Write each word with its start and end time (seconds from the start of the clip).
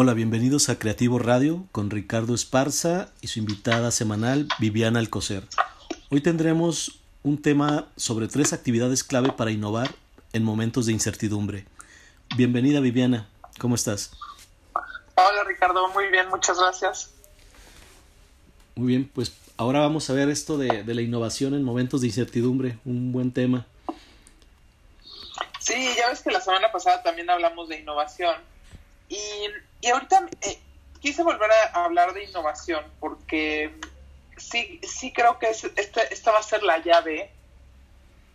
Hola, 0.00 0.14
bienvenidos 0.14 0.68
a 0.68 0.78
Creativo 0.78 1.18
Radio 1.18 1.64
con 1.72 1.90
Ricardo 1.90 2.32
Esparza 2.32 3.08
y 3.20 3.26
su 3.26 3.40
invitada 3.40 3.90
semanal 3.90 4.46
Viviana 4.60 5.00
Alcocer. 5.00 5.42
Hoy 6.08 6.20
tendremos 6.20 7.00
un 7.24 7.42
tema 7.42 7.88
sobre 7.96 8.28
tres 8.28 8.52
actividades 8.52 9.02
clave 9.02 9.32
para 9.32 9.50
innovar 9.50 9.90
en 10.32 10.44
momentos 10.44 10.86
de 10.86 10.92
incertidumbre. 10.92 11.66
Bienvenida 12.36 12.78
Viviana, 12.78 13.28
¿cómo 13.58 13.74
estás? 13.74 14.12
Hola 15.16 15.42
Ricardo, 15.48 15.88
muy 15.88 16.06
bien, 16.10 16.28
muchas 16.28 16.60
gracias. 16.60 17.10
Muy 18.76 18.86
bien, 18.86 19.10
pues 19.12 19.32
ahora 19.56 19.80
vamos 19.80 20.08
a 20.10 20.12
ver 20.12 20.28
esto 20.28 20.58
de, 20.58 20.84
la 20.84 21.02
innovación 21.02 21.54
en 21.54 21.64
momentos 21.64 22.02
de 22.02 22.06
incertidumbre, 22.06 22.78
un 22.84 23.10
buen 23.10 23.32
tema. 23.32 23.66
Sí, 25.58 25.74
ya 25.96 26.10
ves 26.10 26.22
que 26.22 26.30
la 26.30 26.40
semana 26.40 26.70
pasada 26.70 27.02
también 27.02 27.28
hablamos 27.28 27.68
de 27.68 27.80
innovación 27.80 28.36
y, 29.08 29.16
y 29.80 29.88
ahorita 29.88 30.26
eh, 30.42 30.60
quise 31.00 31.22
volver 31.22 31.50
a 31.72 31.84
hablar 31.84 32.12
de 32.12 32.24
innovación 32.24 32.84
porque 33.00 33.74
sí, 34.36 34.80
sí 34.82 35.12
creo 35.12 35.38
que 35.38 35.50
esta, 35.50 36.02
esta 36.02 36.32
va 36.32 36.38
a 36.38 36.42
ser 36.42 36.62
la 36.62 36.78
llave 36.78 37.30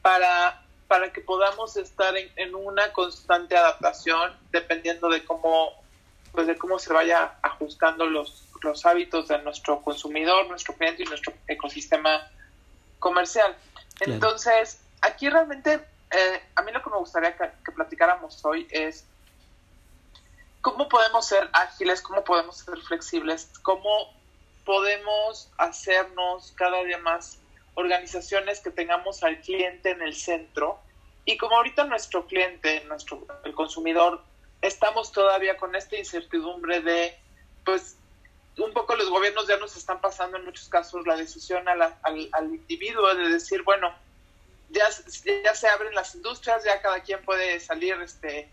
para, 0.02 0.63
para 0.88 1.12
que 1.12 1.21
podamos 1.21 1.76
estar 1.77 2.13
en, 2.18 2.55
una 2.55 2.91
constante 2.94 3.58
adaptación 3.58 4.34
dependiendo 4.52 5.09
de 5.09 5.23
cómo, 5.26 5.71
pues 6.32 6.48
de 6.48 6.58
cómo 6.58 6.80
se 6.80 6.94
vaya 6.94 7.35
ajustando 7.41 8.05
los, 8.05 8.48
los 8.62 8.85
hábitos 8.85 9.27
de 9.27 9.40
nuestro 9.40 9.82
consumidor, 9.82 10.48
nuestro 10.48 10.76
cliente 10.76 11.04
y 11.04 11.05
nuestro 11.05 11.34
ecosistema 11.48 12.30
comercial. 12.99 13.55
Entonces, 13.99 14.82
aquí 15.02 15.30
realmente 15.30 15.80
eh, 16.12 16.41
a 16.55 16.62
mí 16.62 16.71
lo 16.71 16.82
que 16.82 16.90
me 16.90 16.98
gustaría 16.98 17.35
que 17.35 17.71
platicáramos 17.71 18.44
hoy 18.46 18.68
es 18.70 19.05
cómo 20.63 20.88
podemos 20.88 21.27
ser 21.27 21.49
ágiles, 21.52 22.02
cómo 22.02 22.23
podemos 22.23 22.59
ser 22.59 22.80
flexibles, 22.80 23.52
cómo 23.63 24.13
podemos 24.66 25.51
hacernos 25.57 26.54
cada 26.55 26.82
día 26.85 26.98
más 26.99 27.38
organizaciones 27.76 28.62
que 28.62 28.71
tengamos 28.71 29.23
al 29.23 29.41
cliente 29.41 29.91
en 29.91 30.01
el 30.01 30.15
centro. 30.15 30.79
Y 31.26 31.35
como 31.38 31.57
ahorita 31.57 31.84
nuestro 31.84 32.26
cliente, 32.27 32.82
nuestro 32.85 33.27
el 33.43 33.54
consumidor, 33.54 34.23
estamos 34.62 35.12
todavía 35.12 35.57
con 35.57 35.76
esta 35.76 35.98
incertidumbre 35.98 36.79
de, 36.79 37.13
pues, 37.66 37.98
un 38.57 38.71
poco 38.71 38.95
los 38.95 39.10
gobiernos 39.10 39.48
ya 39.48 39.57
nos 39.57 39.76
están 39.76 39.99
pasando 39.99 40.38
en 40.38 40.45
muchos 40.45 40.70
casos 40.70 41.05
la 41.05 41.18
decisión 41.18 41.68
al, 41.68 41.82
al, 41.82 42.45
individuo 42.45 43.13
de 43.16 43.27
decir, 43.27 43.63
bueno, 43.63 43.93
ya, 44.70 44.85
ya 45.43 45.55
se 45.55 45.68
abren 45.68 45.93
las 45.93 46.16
industrias, 46.16 46.63
ya 46.63 46.82
cada 46.82 47.01
quien 47.01 47.21
puede 47.26 47.60
salir 47.60 47.95
este 48.01 48.49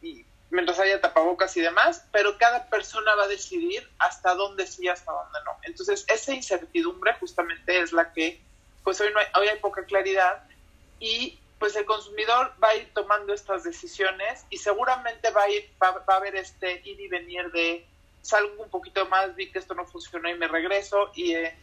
y 0.00 0.24
mientras 0.50 0.78
haya 0.78 1.00
tapabocas 1.00 1.56
y 1.56 1.60
demás, 1.60 2.04
pero 2.12 2.36
cada 2.38 2.68
persona 2.68 3.14
va 3.14 3.24
a 3.24 3.28
decidir 3.28 3.88
hasta 3.98 4.34
dónde 4.34 4.66
sí 4.66 4.84
y 4.84 4.88
hasta 4.88 5.12
dónde 5.12 5.38
no. 5.44 5.56
Entonces, 5.62 6.04
esa 6.08 6.34
incertidumbre 6.34 7.14
justamente 7.14 7.80
es 7.80 7.92
la 7.92 8.12
que, 8.12 8.40
pues 8.82 9.00
hoy, 9.00 9.12
no 9.12 9.20
hay, 9.20 9.26
hoy 9.36 9.48
hay 9.48 9.58
poca 9.58 9.84
claridad 9.84 10.42
y 10.98 11.38
pues 11.60 11.76
el 11.76 11.84
consumidor 11.84 12.52
va 12.62 12.68
a 12.68 12.76
ir 12.76 12.90
tomando 12.94 13.34
estas 13.34 13.64
decisiones 13.64 14.46
y 14.48 14.56
seguramente 14.56 15.30
va 15.30 15.42
a, 15.42 15.50
ir, 15.50 15.70
va, 15.80 16.02
a 16.06 16.16
haber 16.16 16.34
este 16.34 16.80
ir 16.84 16.98
y 16.98 17.08
venir 17.08 17.52
de 17.52 17.86
salgo 18.22 18.62
un 18.62 18.70
poquito 18.70 19.06
más, 19.06 19.34
vi 19.36 19.50
que 19.50 19.58
esto 19.58 19.74
no 19.74 19.86
funcionó 19.86 20.28
y 20.30 20.34
me 20.34 20.48
regreso 20.48 21.10
y, 21.14 21.34
eh, 21.34 21.54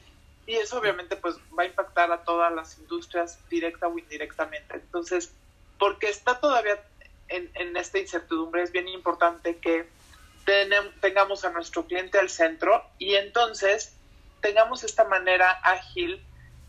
y 0.46 0.56
eso 0.56 0.78
obviamente 0.80 1.18
pues 1.18 1.36
va 1.58 1.64
a 1.64 1.66
impactar 1.66 2.12
a 2.12 2.24
todas 2.24 2.54
las 2.54 2.78
industrias 2.78 3.40
directa 3.50 3.88
o 3.88 3.98
indirectamente. 3.98 4.76
Entonces, 4.76 5.34
porque 5.80 6.10
está 6.10 6.40
todavía 6.40 6.80
en, 7.30 7.78
esta 7.78 8.00
incertidumbre 8.00 8.64
es 8.64 8.72
bien 8.72 8.88
importante 8.88 9.58
que 9.58 9.88
tengamos 11.02 11.44
a 11.44 11.52
nuestro 11.52 11.86
cliente 11.86 12.18
al 12.18 12.30
centro 12.30 12.84
y 12.98 13.16
entonces 13.16 13.98
tengamos 14.42 14.84
esta 14.84 15.04
manera 15.04 15.52
ágil 15.64 16.26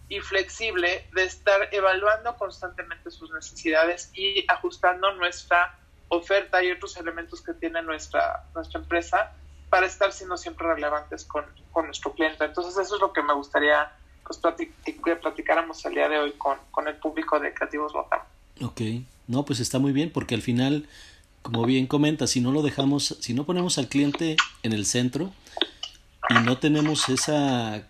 y 0.09 0.21
flexible 0.21 1.07
de 1.13 1.25
estar 1.25 1.69
evaluando 1.73 2.37
constantemente 2.37 3.11
sus 3.11 3.31
necesidades 3.31 4.11
y 4.15 4.45
ajustando 4.49 5.15
nuestra 5.15 5.79
oferta 6.09 6.63
y 6.63 6.73
otros 6.73 6.97
elementos 6.97 7.43
que 7.43 7.53
tiene 7.55 7.83
nuestra, 7.83 8.45
nuestra 8.55 8.81
empresa 8.81 9.33
para 9.71 9.87
estar 9.87 10.13
siendo 10.13 10.37
siempre 10.37 10.67
relevantes 10.67 11.25
con, 11.25 11.45
nuestro 11.85 12.13
cliente. 12.13 12.45
Entonces 12.45 12.77
eso 12.77 12.97
es 12.97 13.01
lo 13.01 13.13
que 13.13 13.23
me 13.23 13.33
gustaría 13.35 13.93
pues, 14.25 14.41
que 14.85 15.17
platicáramos 15.17 15.85
el 15.85 15.95
día 15.95 16.09
de 16.09 16.19
hoy 16.19 16.33
con, 16.33 16.59
con 16.73 16.89
el 16.89 16.97
público 16.97 17.39
de 17.39 17.55
Creativos 17.55 17.95
Latam. 17.95 18.23
Ok. 18.61 18.81
No, 19.27 19.45
pues 19.45 19.61
está 19.61 19.79
muy 19.79 19.93
bien 19.93 20.11
porque 20.11 20.35
al 20.35 20.43
final, 20.43 20.87
como 21.43 21.65
bien 21.65 21.87
comenta, 21.87 22.27
si 22.27 22.41
no 22.41 22.51
lo 22.51 22.63
dejamos, 22.63 23.17
si 23.21 23.35
no 23.35 23.45
ponemos 23.45 23.79
al 23.79 23.89
cliente 23.89 24.37
en 24.63 24.73
el 24.73 24.87
centro 24.87 25.33
y 26.31 26.35
no 26.45 26.59
tenemos 26.59 27.09
esa 27.09 27.87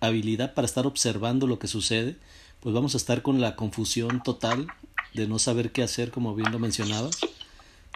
habilidad 0.00 0.54
para 0.54 0.66
estar 0.66 0.86
observando 0.86 1.46
lo 1.46 1.58
que 1.58 1.68
sucede, 1.68 2.16
pues 2.60 2.74
vamos 2.74 2.94
a 2.94 2.96
estar 2.96 3.22
con 3.22 3.40
la 3.40 3.56
confusión 3.56 4.22
total 4.22 4.66
de 5.14 5.26
no 5.26 5.38
saber 5.38 5.72
qué 5.72 5.82
hacer, 5.82 6.10
como 6.10 6.34
bien 6.34 6.50
lo 6.52 6.58
mencionabas. 6.58 7.18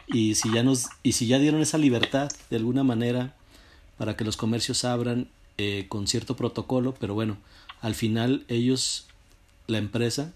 Y 0.06 0.34
si 0.34 0.52
ya 0.52 0.62
nos 0.62 0.86
y 1.02 1.12
si 1.12 1.26
ya 1.26 1.38
dieron 1.38 1.62
esa 1.62 1.78
libertad 1.78 2.30
de 2.50 2.56
alguna 2.56 2.84
manera 2.84 3.34
para 3.96 4.16
que 4.16 4.24
los 4.24 4.36
comercios 4.36 4.84
abran 4.84 5.28
eh, 5.56 5.86
con 5.88 6.06
cierto 6.06 6.36
protocolo, 6.36 6.94
pero 6.98 7.14
bueno, 7.14 7.38
al 7.80 7.94
final 7.94 8.44
ellos, 8.48 9.06
la 9.66 9.78
empresa, 9.78 10.32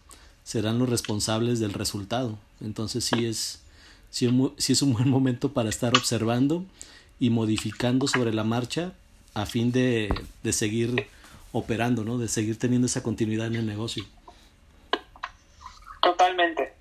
serán 0.48 0.78
los 0.78 0.88
responsables 0.88 1.60
del 1.60 1.74
resultado. 1.74 2.38
Entonces 2.62 3.04
sí 3.04 3.26
es, 3.26 3.60
sí, 4.08 4.30
es 4.56 4.80
un 4.80 4.94
buen 4.94 5.10
momento 5.10 5.52
para 5.52 5.68
estar 5.68 5.94
observando 5.94 6.64
y 7.20 7.28
modificando 7.28 8.08
sobre 8.08 8.32
la 8.32 8.44
marcha 8.44 8.94
a 9.34 9.44
fin 9.44 9.72
de, 9.72 10.08
de 10.42 10.52
seguir 10.54 11.06
operando, 11.52 12.02
¿no? 12.02 12.16
De 12.16 12.28
seguir 12.28 12.58
teniendo 12.58 12.86
esa 12.86 13.02
continuidad 13.02 13.48
en 13.48 13.56
el 13.56 13.66
negocio. 13.66 14.06
Totalmente. 16.00 16.72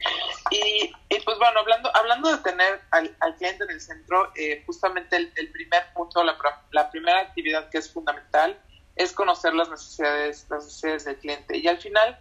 Y, 0.50 0.94
pues 1.26 1.38
bueno, 1.38 1.60
hablando, 1.60 1.94
hablando 1.94 2.30
de 2.30 2.38
tener 2.38 2.80
al, 2.92 3.14
al 3.20 3.36
cliente 3.36 3.66
en 3.66 3.72
el 3.72 3.82
centro, 3.82 4.32
eh, 4.38 4.64
justamente 4.66 5.18
el, 5.18 5.34
el, 5.36 5.52
primer 5.52 5.92
punto, 5.94 6.24
la, 6.24 6.38
la 6.72 6.90
primera 6.90 7.20
actividad 7.20 7.70
que 7.70 7.80
es 7.80 7.92
fundamental 7.92 8.58
es 8.96 9.12
conocer 9.12 9.54
las 9.54 9.70
necesidades, 9.70 10.48
las 10.50 10.64
necesidades 10.64 11.04
del 11.04 11.18
cliente. 11.18 11.58
Y 11.58 11.68
al 11.68 11.80
final, 11.80 12.18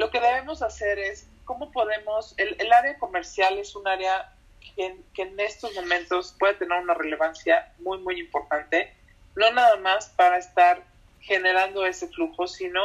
lo 0.00 0.10
que 0.10 0.18
debemos 0.18 0.62
hacer 0.62 0.98
es 0.98 1.28
cómo 1.44 1.70
podemos, 1.72 2.32
el, 2.38 2.56
el 2.58 2.72
área 2.72 2.98
comercial 2.98 3.58
es 3.58 3.76
un 3.76 3.86
área 3.86 4.32
que, 4.74 4.96
que, 5.12 5.22
en 5.22 5.38
estos 5.38 5.74
momentos 5.74 6.34
puede 6.38 6.54
tener 6.54 6.80
una 6.80 6.94
relevancia 6.94 7.70
muy, 7.80 7.98
muy 7.98 8.18
importante, 8.18 8.94
no 9.36 9.50
nada 9.52 9.76
más 9.76 10.08
para 10.16 10.38
estar 10.38 10.82
generando 11.20 11.84
ese 11.84 12.08
flujo, 12.08 12.48
sino 12.48 12.80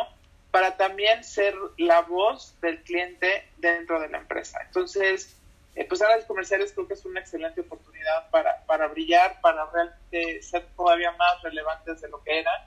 para 0.52 0.76
también 0.76 1.24
ser 1.24 1.56
la 1.78 2.02
voz 2.02 2.60
del 2.60 2.84
cliente 2.84 3.48
dentro 3.60 4.02
de 4.02 4.10
la 4.10 4.18
empresa. 4.18 4.60
Entonces, 4.66 5.38
eh, 5.76 5.86
pues 5.86 6.02
áreas 6.02 6.26
comerciales 6.26 6.74
creo 6.74 6.86
que 6.86 6.96
es 6.96 7.06
una 7.06 7.22
excelente 7.22 7.62
oportunidad 7.62 8.30
para, 8.30 8.66
para 8.66 8.88
brillar, 8.88 9.40
para 9.40 9.66
realmente 9.72 10.42
ser 10.44 10.66
todavía 10.76 11.14
más 11.14 11.42
relevantes 11.44 12.02
de 12.02 12.10
lo 12.10 12.22
que 12.24 12.40
eran 12.40 12.65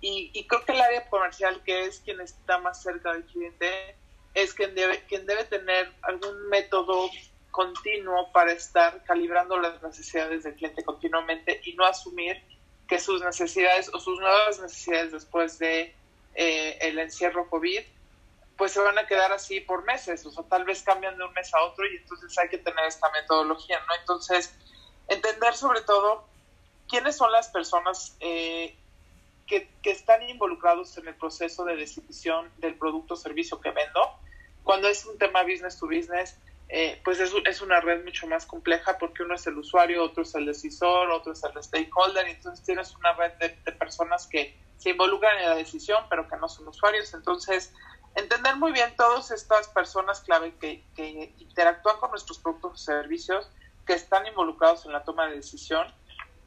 y, 0.00 0.46
creo 0.46 0.64
que 0.64 0.72
el 0.72 0.80
área 0.80 1.08
comercial, 1.08 1.62
que 1.64 1.86
es 1.86 2.00
quien 2.00 2.20
está 2.20 2.58
más 2.58 2.82
cerca 2.82 3.12
del 3.12 3.24
cliente, 3.24 3.96
es 4.34 4.54
quien 4.54 4.74
debe, 4.74 5.02
quien 5.04 5.26
debe 5.26 5.44
tener 5.44 5.92
algún 6.02 6.48
método 6.48 7.10
continuo 7.50 8.30
para 8.32 8.52
estar 8.52 9.02
calibrando 9.04 9.58
las 9.58 9.82
necesidades 9.82 10.44
del 10.44 10.54
cliente 10.54 10.84
continuamente 10.84 11.60
y 11.64 11.74
no 11.74 11.84
asumir 11.84 12.40
que 12.86 13.00
sus 13.00 13.22
necesidades 13.22 13.92
o 13.92 13.98
sus 13.98 14.20
nuevas 14.20 14.60
necesidades 14.60 15.12
después 15.12 15.58
de 15.58 15.94
eh, 16.34 16.78
el 16.80 16.98
encierro 16.98 17.48
COVID 17.50 17.80
pues 18.58 18.72
se 18.72 18.80
van 18.80 18.98
a 18.98 19.06
quedar 19.06 19.32
así 19.32 19.60
por 19.60 19.84
meses, 19.84 20.26
o 20.26 20.32
sea, 20.32 20.42
tal 20.42 20.64
vez 20.64 20.82
cambian 20.82 21.16
de 21.16 21.24
un 21.24 21.32
mes 21.32 21.54
a 21.54 21.62
otro 21.62 21.86
y 21.86 21.96
entonces 21.96 22.36
hay 22.38 22.48
que 22.48 22.58
tener 22.58 22.84
esta 22.86 23.08
metodología. 23.12 23.78
Entonces, 24.00 24.52
entender 25.06 25.54
sobre 25.54 25.80
todo 25.82 26.26
quiénes 26.88 27.16
son 27.16 27.30
las 27.30 27.48
personas 27.48 28.16
eh, 28.18 28.76
que, 29.48 29.68
están 29.84 30.22
involucrados 30.28 30.96
en 30.98 31.08
el 31.08 31.14
proceso 31.14 31.64
de 31.64 31.74
decisión 31.74 32.50
del 32.58 32.74
producto 32.74 33.14
o 33.14 33.16
servicio 33.16 33.60
que 33.60 33.70
vendo. 33.70 34.00
Cuando 34.62 34.86
es 34.86 35.06
un 35.06 35.16
tema 35.16 35.42
business 35.42 35.78
to 35.78 35.86
business, 35.86 36.36
eh, 36.68 37.00
pues 37.02 37.18
es, 37.18 37.32
es, 37.46 37.62
una 37.62 37.80
red 37.80 38.04
mucho 38.04 38.26
más 38.26 38.44
compleja 38.44 38.98
porque 38.98 39.22
uno 39.22 39.34
es 39.34 39.46
el 39.46 39.56
usuario, 39.56 40.04
otro 40.04 40.22
es 40.22 40.34
el 40.34 40.44
decisor, 40.44 41.10
otro 41.10 41.32
es 41.32 41.42
el 41.42 41.62
stakeholder, 41.62 42.28
y 42.28 42.32
entonces 42.32 42.64
tienes 42.64 42.94
una 42.94 43.14
red 43.14 43.32
de, 43.38 43.72
personas 43.72 44.26
que 44.26 44.54
se 44.76 44.90
involucran 44.90 45.38
en 45.38 45.48
la 45.48 45.54
decisión, 45.54 46.04
pero 46.10 46.28
que 46.28 46.36
no 46.36 46.48
son 46.48 46.68
usuarios. 46.68 47.14
Entonces, 47.14 47.72
entender 48.14 48.56
muy 48.56 48.72
bien 48.72 48.94
todas 48.96 49.30
estas 49.30 49.68
personas 49.68 50.20
clave 50.20 50.54
que, 50.60 50.84
que 50.94 51.32
interactúan 51.38 51.98
con 51.98 52.10
nuestros 52.10 52.38
productos 52.38 52.72
o 52.74 52.76
servicios, 52.76 53.50
que 53.86 53.94
están 53.94 54.26
involucrados 54.26 54.84
en 54.84 54.92
la 54.92 55.02
toma 55.02 55.26
de 55.28 55.36
decisión, 55.36 55.90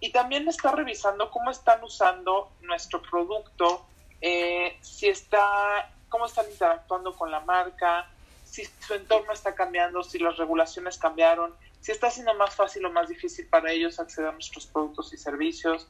y 0.01 0.11
también 0.11 0.47
está 0.49 0.71
revisando 0.71 1.29
cómo 1.29 1.51
están 1.51 1.81
usando 1.83 2.51
nuestro 2.61 3.01
producto, 3.03 3.85
eh, 4.19 4.77
si 4.81 5.07
está, 5.07 5.93
cómo 6.09 6.25
están 6.25 6.49
interactuando 6.49 7.15
con 7.15 7.29
la 7.31 7.39
marca, 7.41 8.09
si 8.43 8.65
su 8.65 8.95
entorno 8.95 9.31
está 9.31 9.53
cambiando, 9.55 10.03
si 10.03 10.17
las 10.17 10.35
regulaciones 10.37 10.97
cambiaron, 10.97 11.55
si 11.79 11.91
está 11.91 12.09
siendo 12.09 12.33
más 12.33 12.55
fácil 12.55 12.83
o 12.85 12.91
más 12.91 13.07
difícil 13.07 13.47
para 13.47 13.71
ellos 13.71 13.99
acceder 13.99 14.29
a 14.29 14.33
nuestros 14.33 14.65
productos 14.65 15.13
y 15.13 15.17
servicios, 15.17 15.87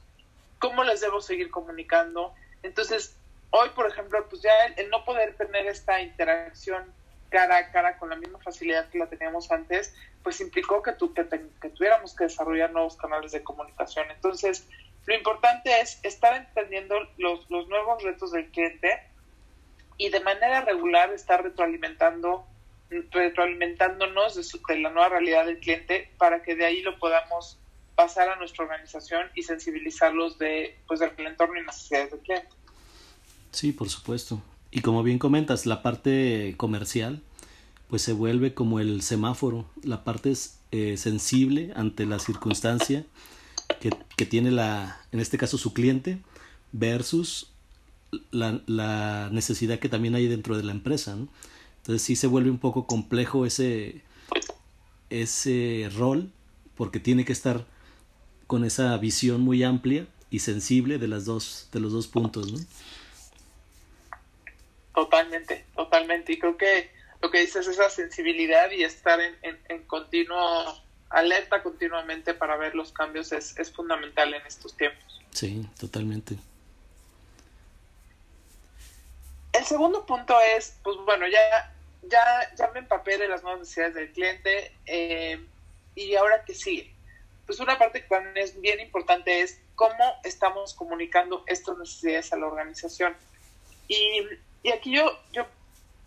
cómo 0.59 0.83
les 0.83 0.99
debo 0.99 1.21
seguir 1.21 1.49
comunicando. 1.49 2.33
Entonces, 2.63 3.15
hoy, 3.49 3.69
por 3.69 3.87
ejemplo, 3.87 4.23
pues 4.29 4.41
ya 4.41 4.51
el, 4.75 4.89
no 4.89 5.05
poder 5.05 5.35
tener 5.37 5.67
esta 5.67 6.01
interacción 6.01 6.93
cara 7.31 7.57
a 7.57 7.71
cara 7.71 7.97
con 7.97 8.09
la 8.09 8.17
misma 8.17 8.37
facilidad 8.39 8.89
que 8.89 8.99
la 8.99 9.07
teníamos 9.07 9.51
antes, 9.51 9.95
pues 10.21 10.39
implicó 10.41 10.83
que, 10.83 10.91
tu, 10.91 11.13
que, 11.13 11.23
tuviéramos 11.23 12.13
que 12.13 12.25
desarrollar 12.25 12.71
nuevos 12.71 12.97
canales 12.97 13.31
de 13.31 13.41
comunicación. 13.41 14.05
Entonces, 14.11 14.67
lo 15.05 15.15
importante 15.15 15.79
es 15.79 15.99
estar 16.03 16.35
entendiendo 16.35 16.95
los, 17.17 17.49
los 17.49 17.67
nuevos 17.69 18.03
retos 18.03 18.31
del 18.33 18.51
cliente 18.51 19.01
y 19.97 20.09
de 20.09 20.19
manera 20.19 20.61
regular 20.61 21.11
estar 21.11 21.41
retroalimentando 21.41 22.45
retroalimentándonos 23.11 24.35
de, 24.35 24.73
de, 24.73 24.81
la 24.81 24.89
nueva 24.89 25.07
realidad 25.07 25.45
del 25.45 25.59
cliente 25.59 26.11
para 26.17 26.43
que 26.43 26.57
de 26.57 26.65
ahí 26.65 26.81
lo 26.81 26.99
podamos 26.99 27.57
pasar 27.95 28.27
a 28.27 28.35
nuestra 28.35 28.65
organización 28.65 29.29
y 29.33 29.43
sensibilizarlos 29.43 30.37
de 30.37 30.77
pues 30.87 30.99
del 30.99 31.13
entorno 31.25 31.57
y 31.57 31.65
necesidades 31.65 32.11
del 32.11 32.19
cliente. 32.19 32.49
Sí, 33.51 33.71
por 33.71 33.87
supuesto. 33.87 34.41
Y 34.71 34.81
como 34.81 35.03
bien 35.03 35.19
comentas, 35.19 35.65
la 35.65 35.81
parte 35.81 36.55
comercial 36.57 37.21
pues 37.89 38.01
se 38.01 38.13
vuelve 38.13 38.53
como 38.53 38.79
el 38.79 39.01
semáforo, 39.01 39.65
la 39.83 40.05
parte 40.05 40.33
eh, 40.71 40.95
sensible 40.95 41.73
ante 41.75 42.05
la 42.05 42.19
circunstancia 42.19 43.05
que, 43.81 43.91
que, 44.15 44.25
tiene 44.25 44.49
la, 44.49 45.01
en 45.11 45.19
este 45.19 45.37
caso 45.37 45.57
su 45.57 45.73
cliente, 45.73 46.17
versus 46.71 47.51
la, 48.31 48.61
la, 48.67 49.29
necesidad 49.33 49.79
que 49.79 49.89
también 49.89 50.15
hay 50.15 50.27
dentro 50.27 50.55
de 50.55 50.63
la 50.63 50.71
empresa. 50.71 51.17
¿no? 51.17 51.27
Entonces 51.79 52.01
sí 52.01 52.15
se 52.15 52.27
vuelve 52.27 52.49
un 52.49 52.59
poco 52.59 52.87
complejo 52.87 53.45
ese, 53.45 54.03
ese 55.09 55.89
rol, 55.93 56.31
porque 56.75 57.01
tiene 57.01 57.25
que 57.25 57.33
estar 57.33 57.67
con 58.47 58.63
esa 58.63 58.95
visión 58.97 59.41
muy 59.41 59.63
amplia 59.63 60.07
y 60.29 60.39
sensible 60.39 60.97
de 60.97 61.09
las 61.09 61.25
dos, 61.25 61.67
de 61.73 61.81
los 61.81 61.91
dos 61.91 62.07
puntos, 62.07 62.51
¿no? 62.51 62.59
Totalmente, 65.01 65.65
totalmente. 65.75 66.33
Y 66.33 66.37
creo 66.37 66.55
que 66.55 66.91
lo 67.23 67.31
que 67.31 67.39
dices 67.39 67.65
es 67.65 67.69
esa 67.69 67.89
sensibilidad 67.89 68.69
y 68.69 68.83
estar 68.83 69.19
en, 69.19 69.35
en, 69.67 69.83
continuo 69.87 70.37
alerta 71.09 71.63
continuamente 71.63 72.35
para 72.35 72.55
ver 72.55 72.75
los 72.75 72.93
cambios 72.93 73.31
es, 73.31 73.57
es 73.57 73.71
fundamental 73.71 74.31
en 74.31 74.45
estos 74.45 74.77
tiempos. 74.77 75.19
Sí, 75.31 75.67
totalmente. 75.79 76.35
El 79.53 79.65
segundo 79.65 80.05
punto 80.05 80.39
es, 80.55 80.77
pues 80.83 80.97
bueno, 80.97 81.25
ya, 81.27 81.73
ya, 82.03 82.53
ya 82.55 82.67
me 82.67 82.81
empapé 82.81 83.17
de 83.17 83.27
las 83.27 83.41
nuevas 83.41 83.61
necesidades 83.61 83.95
del 83.95 84.11
cliente 84.11 84.71
eh, 84.85 85.43
y 85.95 86.13
ahora 86.13 86.43
qué 86.45 86.53
sigue. 86.53 86.93
Pues 87.47 87.59
una 87.59 87.79
parte 87.79 88.05
que 88.05 88.39
es 88.39 88.61
bien 88.61 88.79
importante 88.79 89.41
es 89.41 89.59
cómo 89.73 90.13
estamos 90.23 90.75
comunicando 90.75 91.43
estas 91.47 91.79
necesidades 91.79 92.31
a 92.33 92.37
la 92.37 92.45
organización. 92.45 93.15
Y 93.87 94.21
y 94.63 94.71
aquí 94.71 94.91
yo, 94.91 95.19
yo 95.31 95.45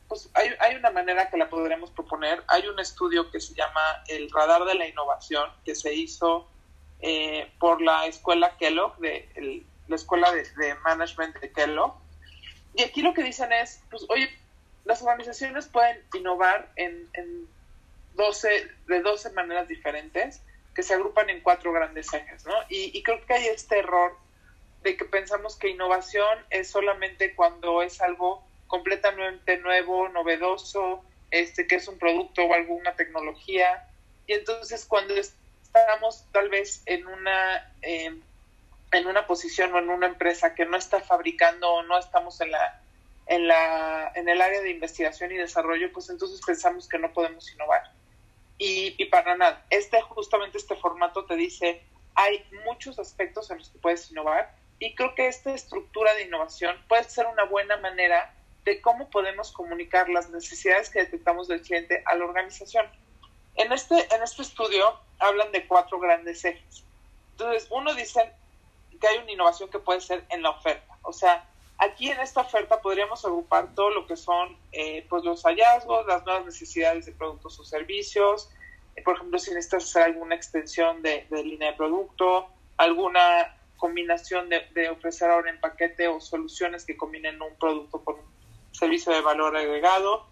pues 0.09 0.29
hay, 0.35 0.51
hay, 0.61 0.77
una 0.77 0.91
manera 0.91 1.31
que 1.31 1.37
la 1.37 1.49
podremos 1.49 1.91
proponer. 1.91 2.43
Hay 2.49 2.67
un 2.67 2.79
estudio 2.79 3.31
que 3.31 3.41
se 3.41 3.55
llama 3.55 4.05
el 4.09 4.31
Radar 4.31 4.65
de 4.65 4.75
la 4.75 4.87
Innovación, 4.87 5.51
que 5.65 5.75
se 5.75 5.93
hizo 5.95 6.47
eh, 7.01 7.51
por 7.59 7.81
la 7.81 8.07
escuela 8.07 8.57
Kellogg, 8.59 8.97
de, 8.99 9.65
la 9.89 9.97
escuela 9.97 10.31
de, 10.33 10.75
management 10.85 11.37
de 11.41 11.51
Kellogg. 11.51 11.95
Y 12.75 12.83
aquí 12.83 13.03
lo 13.03 13.15
que 13.15 13.23
dicen 13.23 13.53
es, 13.53 13.83
pues, 13.91 14.05
oye, 14.09 14.29
las 14.85 15.03
organizaciones 15.03 15.67
pueden 15.67 16.03
innovar 16.13 16.71
en, 16.77 17.09
en 17.15 17.49
12, 18.15 18.69
de 18.87 19.01
12 19.01 19.31
maneras 19.31 19.69
diferentes 19.69 20.43
que 20.75 20.83
se 20.83 20.95
agrupan 20.95 21.31
en 21.31 21.41
cuatro 21.41 21.73
grandes 21.73 22.13
ejes, 22.13 22.45
¿no? 22.45 22.55
Y, 22.69 22.97
y 22.97 23.03
creo 23.03 23.25
que 23.25 23.35
hay 23.35 23.47
este 23.47 23.79
error 23.79 24.17
de 24.85 24.97
que 24.97 25.07
pensamos 25.07 25.57
que 25.57 25.71
innovación 25.71 26.39
es 26.51 26.71
solamente 26.71 27.35
cuando 27.35 27.83
es 27.83 28.01
algo 28.03 28.45
completamente 28.67 29.57
nuevo, 29.57 30.09
novedoso, 30.11 31.03
este 31.31 31.67
que 31.67 31.77
es 31.77 31.89
un 31.89 31.99
producto 31.99 32.43
o 32.45 32.53
alguna 32.53 32.95
tecnología. 32.95 33.89
Y 34.27 34.35
entonces 34.35 34.85
cuando 34.85 35.15
estamos 35.15 36.27
tal 36.33 36.51
vez 36.51 36.83
en 36.85 37.07
una 37.07 37.75
eh, 37.81 38.15
en 38.93 39.07
una 39.07 39.27
posición 39.27 39.75
o 39.75 39.79
en 39.79 39.89
una 39.89 40.07
empresa 40.07 40.55
que 40.55 40.67
no 40.67 40.77
está 40.77 41.01
fabricando 41.01 41.73
o 41.73 41.83
no 41.83 41.99
estamos 41.99 42.41
en 42.43 42.51
la 42.51 42.83
en 43.27 43.49
la 43.49 44.13
en 44.15 44.29
el 44.29 44.41
área 44.43 44.61
de 44.61 44.71
investigación 44.71 45.33
y 45.33 45.37
desarrollo, 45.37 45.91
pues 45.93 46.11
entonces 46.11 46.43
pensamos 46.45 46.89
que 46.89 46.99
no 46.99 47.11
podemos 47.13 47.51
innovar. 47.51 47.91
Y, 48.59 48.95
y 48.99 49.07
para 49.07 49.35
nada. 49.35 49.65
Este 49.71 50.01
justamente 50.03 50.59
este 50.59 50.77
formato 50.77 51.25
te 51.25 51.37
dice 51.37 51.83
hay 52.15 52.45
muchos 52.67 52.99
aspectos 52.99 53.51
en 53.51 53.59
los 53.59 53.71
que 53.71 53.79
puedes 53.79 54.11
innovar 54.11 54.55
y 54.79 54.95
creo 54.95 55.15
que 55.15 55.29
esta 55.29 55.55
estructura 55.55 56.15
de 56.15 56.25
innovación 56.25 56.77
puede 56.89 57.05
ser 57.05 57.27
una 57.27 57.45
buena 57.45 57.77
manera 57.79 58.35
de 58.65 58.81
cómo 58.81 59.11
podemos 59.11 59.53
comunicar 59.53 60.09
las 60.09 60.31
necesidades 60.31 60.91
que 60.91 61.01
detectamos 61.01 61.49
del 61.49 61.63
cliente 61.63 62.03
a 62.07 62.15
la 62.17 62.25
organización. 62.25 62.87
En 63.57 63.73
este, 63.73 63.95
en 64.15 64.23
este 64.23 64.43
estudio 64.43 64.99
hablan 65.19 65.53
de 65.53 65.67
cuatro 65.67 66.01
grandes 66.01 66.45
ejes. 66.45 66.85
Entonces, 67.33 67.69
uno 67.71 67.95
dice 67.95 68.33
que 69.01 69.07
hay 69.07 69.19
una 69.19 69.33
innovación 69.33 69.71
que 69.71 69.79
puede 69.79 70.01
ser 70.01 70.25
en 70.31 70.43
la 70.43 70.51
oferta. 70.51 70.97
O 71.03 71.13
sea, 71.13 71.49
aquí 71.79 72.11
en 72.11 72.21
esta 72.21 72.41
oferta 72.41 72.81
podríamos 72.81 73.25
agrupar 73.25 73.75
todo 73.75 73.91
lo 73.91 74.07
que 74.07 74.17
son 74.17 74.57
eh, 74.73 75.07
pues 75.09 75.25
los 75.25 75.43
hallazgos, 75.43 76.07
las 76.07 76.25
nuevas 76.25 76.47
necesidades 76.47 77.07
de 77.07 77.13
productos 77.13 77.59
o 77.61 77.65
servicios. 77.65 78.51
Eh, 78.97 79.03
por 79.03 79.17
ejemplo, 79.17 79.39
si 79.39 79.51
necesitas 79.51 79.85
hacer 79.85 80.03
alguna 80.03 80.35
extensión 80.35 81.03
de, 81.03 81.27
de 81.31 81.45
línea 81.45 81.73
de 81.73 81.77
producto, 81.77 82.49
alguna 82.77 83.55
combinación 83.85 84.49
de, 84.49 84.89
ofrecer 84.89 85.31
ahora 85.31 85.51
en 85.51 85.61
paquete 85.61 86.09
o 86.09 86.19
soluciones 86.19 86.87
que 86.87 86.97
combinen 86.97 87.43
un 87.43 87.55
producto 87.57 88.03
con 88.03 88.15
un 88.15 88.25
servicio 88.73 89.13
de 89.13 89.21
valor 89.21 89.55
agregado. 89.55 90.27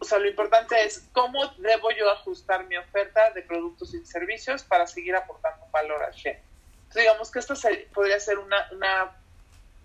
O 0.00 0.04
sea, 0.04 0.18
lo 0.18 0.28
importante 0.28 0.74
es 0.84 1.08
cómo 1.12 1.46
debo 1.58 1.92
yo 1.92 2.10
ajustar 2.10 2.66
mi 2.66 2.76
oferta 2.76 3.30
de 3.30 3.42
productos 3.42 3.94
y 3.94 4.04
servicios 4.04 4.64
para 4.64 4.88
seguir 4.88 5.14
aportando 5.14 5.64
valor 5.70 6.02
al 6.02 6.10
cliente. 6.10 6.42
Entonces, 6.78 7.02
digamos 7.02 7.30
que 7.30 7.38
esta 7.38 7.54
podría 7.94 8.18
ser 8.18 8.38
una, 8.40 8.68
una, 8.72 9.16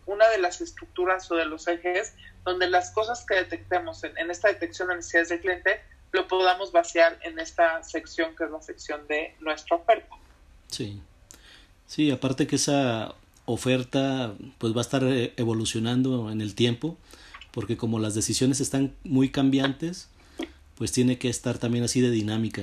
una 0.08 0.28
de 0.30 0.40
las 0.40 0.60
estructuras 0.60 1.30
o 1.30 1.36
de 1.36 1.46
los 1.46 1.68
ejes 1.68 2.16
donde 2.44 2.68
las 2.68 2.90
cosas 2.90 3.24
que 3.28 3.36
detectemos 3.36 4.04
en, 4.04 4.18
en 4.18 4.32
esta 4.32 4.48
detección 4.48 4.88
de 4.88 4.96
necesidades 4.96 5.30
del 5.30 5.42
cliente 5.42 5.82
lo 6.14 6.28
podamos 6.28 6.72
vaciar 6.72 7.20
en 7.22 7.38
esta 7.38 7.84
sección 7.84 8.36
que 8.36 8.46
es 8.46 8.50
la 8.50 8.62
sección 8.64 9.06
de 9.06 9.36
nuestra 9.40 9.78
oferta. 9.78 10.16
Sí. 10.66 11.04
Sí, 11.92 12.10
aparte 12.10 12.48
que 12.48 12.56
esa 12.56 13.16
oferta 13.44 14.34
pues 14.60 14.74
va 14.74 14.78
a 14.78 14.82
estar 14.82 15.04
eh, 15.04 15.34
evolucionando 15.36 16.32
en 16.32 16.40
el 16.40 16.56
tiempo, 16.56 16.96
porque 17.52 17.76
como 17.76 18.00
las 18.00 18.16
decisiones 18.16 18.62
están 18.62 18.96
muy 19.04 19.30
cambiantes, 19.30 20.08
pues 20.78 20.94
tiene 20.94 21.20
que 21.20 21.28
estar 21.28 21.58
también 21.58 21.84
así 21.84 22.00
de 22.00 22.10
dinámica. 22.10 22.62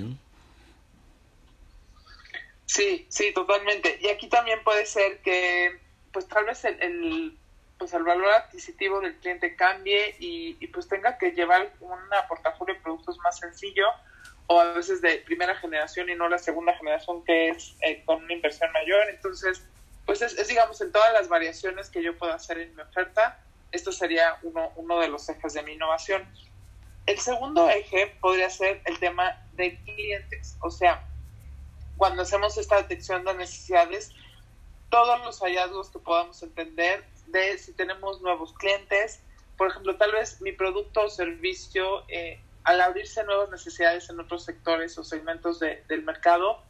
Sí, 2.65 3.05
sí, 3.11 3.35
totalmente. 3.35 3.99
Y 4.01 4.09
aquí 4.09 4.29
también 4.29 4.61
puede 4.65 4.87
ser 4.87 5.19
que, 5.19 5.79
pues 6.11 6.27
tal 6.27 6.47
vez 6.47 6.65
el, 6.65 7.37
pues 7.77 7.93
el 7.93 8.05
valor 8.05 8.31
adquisitivo 8.31 9.03
del 9.03 9.15
cliente 9.17 9.57
cambie 9.57 10.17
y, 10.21 10.57
y, 10.59 10.69
pues 10.69 10.89
tenga 10.89 11.19
que 11.19 11.33
llevar 11.33 11.71
un 11.81 11.99
portafolio 12.31 12.77
de 12.77 12.81
productos 12.81 13.19
más 13.19 13.39
sencillo 13.39 13.85
o 14.49 14.61
a 14.61 14.73
veces 14.73 15.01
de 15.03 15.19
primera 15.19 15.55
generación 15.57 16.09
y 16.09 16.15
no 16.15 16.29
la 16.29 16.39
segunda 16.39 16.75
generación 16.75 17.23
que 17.25 17.51
es 17.51 17.77
eh, 17.83 18.03
con 18.05 18.25
una 18.25 18.33
inversión 18.33 18.73
mayor. 18.73 19.09
Entonces, 19.11 19.63
pues 20.07 20.23
es, 20.23 20.49
digamos 20.49 20.81
en 20.81 20.91
todas 20.91 21.13
las 21.13 21.29
variaciones 21.29 21.91
que 21.91 22.03
yo 22.03 22.17
puedo 22.17 22.33
hacer 22.33 22.59
en 22.59 22.75
mi 22.75 22.83
oferta, 22.83 23.39
esto 23.73 23.93
sería 23.93 24.39
uno, 24.43 24.73
uno 24.77 24.99
de 25.01 25.09
los 25.09 25.29
ejes 25.29 25.53
de 25.53 25.63
mi 25.63 25.73
innovación. 25.73 26.27
El 27.05 27.19
segundo 27.19 27.69
eje 27.69 28.17
podría 28.21 28.49
ser 28.49 28.81
el 28.87 28.99
tema 28.99 29.39
de 29.53 29.79
clientes, 29.85 30.57
o 30.61 30.71
sea, 30.71 31.05
cuando 31.99 32.23
hacemos 32.23 32.57
esta 32.57 32.77
detección 32.77 33.25
de 33.25 33.35
necesidades, 33.35 34.15
todos 34.89 35.21
los 35.25 35.41
hallazgos 35.41 35.91
que 35.91 35.99
podamos 35.99 36.43
entender 36.43 37.05
de 37.27 37.59
si 37.59 37.73
tenemos 37.73 38.23
nuevos 38.23 38.55
clientes, 38.55 39.21
por 39.59 39.69
ejemplo, 39.69 39.97
tal 39.97 40.13
vez 40.13 40.41
mi 40.41 40.53
producto 40.53 41.03
o 41.03 41.11
servicio 41.11 42.05
eh, 42.09 42.41
al 42.69 42.83
abrirse 42.83 43.25
nuevas 43.25 43.49
necesidades 43.49 44.11
en 44.11 44.21
otros 44.21 44.45
sectores 44.45 44.99
o 44.99 45.03
segmentos 45.03 45.59
de, 45.59 45.83
del 45.89 46.03
mercado, 46.03 46.63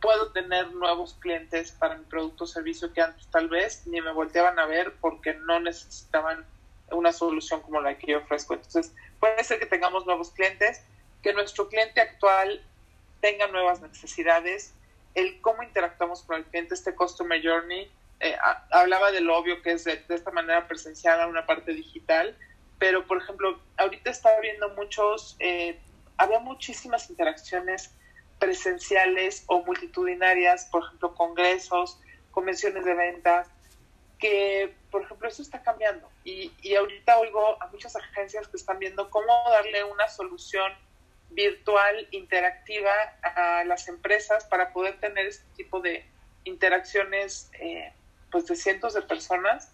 puedo 0.00 0.32
tener 0.32 0.72
nuevos 0.72 1.14
clientes 1.20 1.70
para 1.70 1.94
mi 1.94 2.04
producto 2.06 2.42
o 2.42 2.46
servicio 2.48 2.92
que 2.92 3.02
antes 3.02 3.24
tal 3.28 3.48
vez 3.48 3.86
ni 3.86 4.00
me 4.00 4.10
volteaban 4.10 4.58
a 4.58 4.66
ver 4.66 4.94
porque 5.00 5.34
no 5.34 5.60
necesitaban 5.60 6.44
una 6.90 7.12
solución 7.12 7.60
como 7.60 7.80
la 7.80 7.96
que 7.96 8.10
yo 8.10 8.18
ofrezco. 8.18 8.54
Entonces, 8.54 8.92
puede 9.20 9.44
ser 9.44 9.60
que 9.60 9.66
tengamos 9.66 10.06
nuevos 10.06 10.32
clientes, 10.32 10.82
que 11.22 11.32
nuestro 11.32 11.68
cliente 11.68 12.00
actual 12.00 12.60
tenga 13.20 13.46
nuevas 13.46 13.80
necesidades, 13.80 14.74
el 15.14 15.40
cómo 15.40 15.62
interactuamos 15.62 16.22
con 16.22 16.38
el 16.38 16.46
cliente, 16.46 16.74
este 16.74 16.96
Customer 16.96 17.40
Journey, 17.40 17.88
eh, 18.18 18.36
hablaba 18.72 19.12
de 19.12 19.20
lo 19.20 19.38
obvio 19.38 19.62
que 19.62 19.70
es 19.70 19.84
de, 19.84 20.02
de 20.08 20.16
esta 20.16 20.32
manera 20.32 20.66
presenciada 20.66 21.28
una 21.28 21.46
parte 21.46 21.72
digital, 21.74 22.36
pero 22.78 23.06
por 23.06 23.18
ejemplo, 23.18 23.60
ahorita 23.76 24.10
está 24.10 24.30
habiendo 24.36 24.68
muchos, 24.70 25.36
eh, 25.40 25.78
había 26.16 26.38
muchísimas 26.40 27.10
interacciones 27.10 27.94
presenciales 28.38 29.44
o 29.46 29.64
multitudinarias, 29.64 30.66
por 30.66 30.84
ejemplo, 30.84 31.14
congresos, 31.14 32.00
convenciones 32.30 32.84
de 32.84 32.94
ventas, 32.94 33.48
que, 34.18 34.74
por 34.90 35.02
ejemplo, 35.02 35.28
eso 35.28 35.42
está 35.42 35.62
cambiando. 35.62 36.08
Y, 36.24 36.52
y 36.62 36.74
ahorita 36.74 37.18
oigo 37.18 37.60
a 37.62 37.66
muchas 37.68 37.94
agencias 37.96 38.48
que 38.48 38.56
están 38.56 38.78
viendo 38.78 39.10
cómo 39.10 39.42
darle 39.50 39.84
una 39.84 40.08
solución 40.08 40.72
virtual 41.30 42.08
interactiva 42.10 42.92
a 43.22 43.64
las 43.64 43.88
empresas 43.88 44.44
para 44.46 44.72
poder 44.72 44.98
tener 44.98 45.26
este 45.26 45.44
tipo 45.56 45.80
de 45.80 46.04
interacciones 46.44 47.50
eh, 47.60 47.92
pues 48.30 48.46
de 48.46 48.56
cientos 48.56 48.94
de 48.94 49.02
personas 49.02 49.72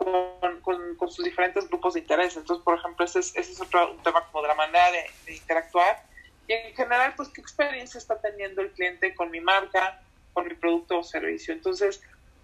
con, 0.00 0.94
con, 0.96 1.10
sus 1.10 1.24
diferentes 1.24 1.68
grupos 1.68 1.94
de 1.94 2.00
interés. 2.00 2.36
Entonces, 2.36 2.64
por 2.64 2.78
ejemplo, 2.78 3.04
ese 3.04 3.20
es, 3.20 3.34
ese 3.36 3.52
es 3.52 3.60
otro 3.60 3.96
tema 4.04 4.24
como 4.26 4.42
de 4.42 4.48
la 4.48 4.54
manera 4.54 4.90
de, 4.92 5.04
de, 5.26 5.36
interactuar. 5.36 6.04
Y 6.48 6.52
en 6.52 6.74
general, 6.74 7.14
pues, 7.16 7.28
¿qué 7.28 7.40
experiencia 7.40 7.98
está 7.98 8.20
teniendo 8.20 8.62
el 8.62 8.70
cliente 8.70 9.14
con 9.14 9.30
mi 9.30 9.40
marca, 9.40 10.02
con 10.32 10.46
mi 10.46 10.54
producto 10.54 10.98
o 10.98 11.02
servicio? 11.02 11.52
Entonces, 11.52 12.00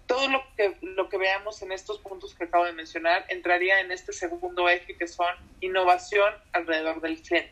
todo 0.07 0.29
lo 0.29 0.41
que, 0.55 0.77
lo 0.81 1.09
que 1.09 1.17
veamos 1.17 1.61
en 1.61 1.71
estos 1.71 1.99
puntos 1.99 2.33
que 2.33 2.45
acabo 2.45 2.65
de 2.65 2.73
mencionar 2.73 3.25
entraría 3.29 3.81
en 3.81 3.91
este 3.91 4.13
segundo 4.13 4.69
eje 4.69 4.95
que 4.95 5.07
son 5.07 5.27
innovación 5.61 6.33
alrededor 6.53 7.01
del 7.01 7.21
cliente. 7.21 7.51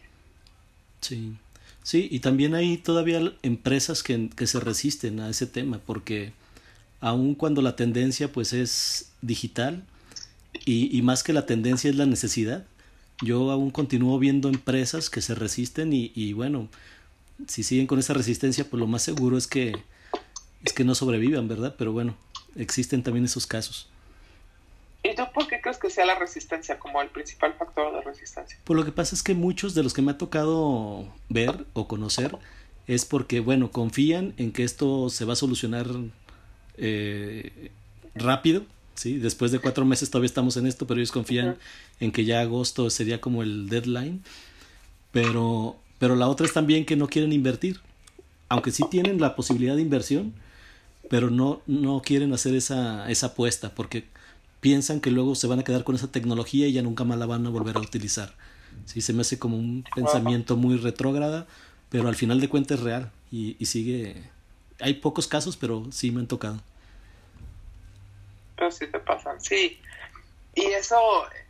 Sí, 1.01 1.35
sí, 1.83 2.07
y 2.09 2.21
también 2.21 2.55
hay 2.55 2.77
todavía 2.77 3.19
empresas 3.43 4.01
que, 4.01 4.29
que 4.35 4.47
se 4.47 4.59
resisten 4.59 5.19
a 5.19 5.29
ese 5.29 5.45
tema 5.45 5.79
porque 5.85 6.31
aun 7.01 7.35
cuando 7.35 7.62
la 7.62 7.75
tendencia 7.75 8.31
pues 8.31 8.53
es 8.53 9.12
digital 9.21 9.83
y, 10.63 10.95
y 10.97 11.01
más 11.01 11.24
que 11.24 11.33
la 11.33 11.45
tendencia 11.45 11.89
es 11.89 11.95
la 11.95 12.05
necesidad, 12.05 12.65
yo 13.21 13.51
aún 13.51 13.71
continúo 13.71 14.19
viendo 14.19 14.50
empresas 14.50 15.09
que 15.09 15.21
se 15.21 15.35
resisten 15.35 15.93
y, 15.93 16.12
y 16.15 16.33
bueno, 16.33 16.69
si 17.47 17.63
siguen 17.63 17.88
con 17.88 18.00
esa 18.00 18.13
resistencia 18.13 18.65
pues 18.69 18.79
lo 18.79 18.88
más 18.88 19.01
seguro 19.01 19.38
es 19.38 19.47
que 19.47 19.75
es 20.63 20.74
que 20.74 20.83
no 20.83 20.95
sobrevivan, 20.95 21.47
¿verdad? 21.47 21.75
Pero 21.77 21.93
bueno, 21.93 22.17
existen 22.55 23.03
también 23.03 23.25
esos 23.25 23.45
casos. 23.45 23.88
¿Y 25.03 25.13
tú 25.15 25.21
por 25.33 25.47
qué 25.47 25.62
crees 25.62 25.77
que 25.77 25.91
sea 25.91 26.05
la 26.05 26.15
resistencia 26.15 26.79
como 26.79 27.00
el 27.01 27.09
principal 27.09 27.53
factor 27.53 27.93
de 27.93 28.01
resistencia? 28.01 28.57
Pues 28.63 28.75
lo 28.75 28.83
que 28.83 28.91
pasa 28.91 29.13
es 29.13 29.21
que 29.21 29.35
muchos 29.35 29.75
de 29.75 29.83
los 29.83 29.93
que 29.93 30.01
me 30.01 30.12
ha 30.12 30.17
tocado 30.17 31.07
ver 31.29 31.65
o 31.74 31.88
conocer 31.88 32.35
es 32.88 33.05
porque, 33.05 33.39
bueno, 33.39 33.69
confían 33.69 34.33
en 34.38 34.51
que 34.51 34.63
esto 34.63 35.09
se 35.09 35.25
va 35.25 35.33
a 35.33 35.35
solucionar 35.35 35.85
eh, 36.77 37.71
rápido, 38.15 38.65
¿sí? 38.96 39.18
Después 39.18 39.52
de 39.52 39.60
cuatro 39.60 39.86
meses 39.86 40.10
todavía 40.10 40.28
estamos 40.28 40.58
en 40.58 40.68
esto, 40.68 40.88
pero 40.88 41.00
ellos 41.00 41.12
confían 41.12 41.50
uh 41.50 41.52
-huh. 41.52 41.58
en 42.00 42.12
que 42.12 42.25
ya 42.25 42.42
agosto 42.42 42.90
sería 42.90 43.22
como 43.22 43.44
el 43.44 43.70
deadline. 43.70 44.22
Pero, 45.12 45.78
pero 46.00 46.16
la 46.16 46.28
otra 46.28 46.46
es 46.46 46.54
también 46.54 46.86
que 46.86 46.96
no 46.96 47.08
quieren 47.08 47.32
invertir. 47.32 47.80
Aunque 48.50 48.72
sí 48.72 48.84
tienen 48.90 49.20
la 49.22 49.36
posibilidad 49.36 49.75
de 49.75 49.82
inversión, 49.82 50.34
pero 51.10 51.30
no, 51.30 51.62
no 51.68 52.02
quieren 52.02 52.34
hacer 52.34 52.56
esa, 52.56 53.10
esa 53.10 53.28
apuesta 53.28 53.74
porque 53.74 54.06
piensan 54.60 55.00
que 55.00 55.12
luego 55.12 55.36
se 55.36 55.48
van 55.48 55.60
a 55.60 55.64
quedar 55.64 55.84
con 55.84 55.96
esa 55.96 56.12
tecnología 56.12 56.68
y 56.68 56.74
ya 56.74 56.82
nunca 56.82 57.04
más 57.04 57.18
la 57.18 57.25
van 57.25 57.46
a 57.46 57.50
volver 57.50 57.78
a 57.78 57.80
utilizar. 57.80 58.34
Sí, 58.86 59.02
se 59.02 59.14
me 59.14 59.22
hace 59.22 59.40
como 59.40 59.58
un 59.58 59.84
pensamiento 59.96 60.58
muy 60.58 60.78
retrógrada, 60.78 61.48
pero 61.90 62.08
al 62.08 62.16
final 62.16 62.42
de 62.42 62.50
cuentas 62.50 62.80
es 62.80 62.84
real 62.84 63.12
y, 63.32 63.56
y 63.60 63.66
sigue. 63.68 64.24
Hay 64.80 64.96
pocos 64.96 65.28
casos, 65.28 65.56
pero 65.56 65.88
sí 65.92 66.12
me 66.12 66.20
han 66.20 66.28
tocado. 66.28 66.62
Pero 68.55 68.71
sí 68.71 68.88
te 68.88 69.00
pasan, 69.00 69.41
sí. 69.41 69.79
Y 70.53 70.65
eso, 70.65 70.97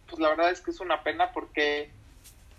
pues 0.09 0.19
la 0.19 0.29
verdad 0.29 0.51
es 0.51 0.62
que 0.62 0.71
es 0.71 0.79
una 0.79 1.03
pena 1.03 1.31
porque, 1.31 1.91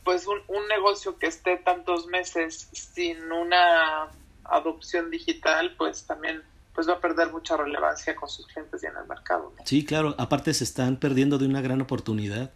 pues, 0.05 0.27
un, 0.27 0.39
un 0.49 0.69
negocio 0.69 1.19
que 1.19 1.27
esté 1.27 1.57
tantos 1.57 2.07
meses 2.07 2.69
sin 2.73 3.33
una 3.33 4.09
adopción 4.45 5.11
digital, 5.11 5.75
pues 5.77 6.05
también 6.05 6.43
pues 6.77 6.87
va 6.87 6.93
a 6.93 7.01
perder 7.01 7.33
mucha 7.33 7.57
relevancia 7.57 8.15
con 8.15 8.29
sus 8.29 8.47
clientes 8.47 8.83
y 8.83 8.87
en 8.87 8.93
el 9.01 9.09
mercado. 9.09 9.51
Sí, 9.65 9.85
claro, 9.85 10.15
aparte 10.19 10.53
se 10.53 10.63
están 10.63 10.99
perdiendo 10.99 11.39
de 11.39 11.47
una 11.47 11.63
gran 11.63 11.81
oportunidad, 11.81 12.51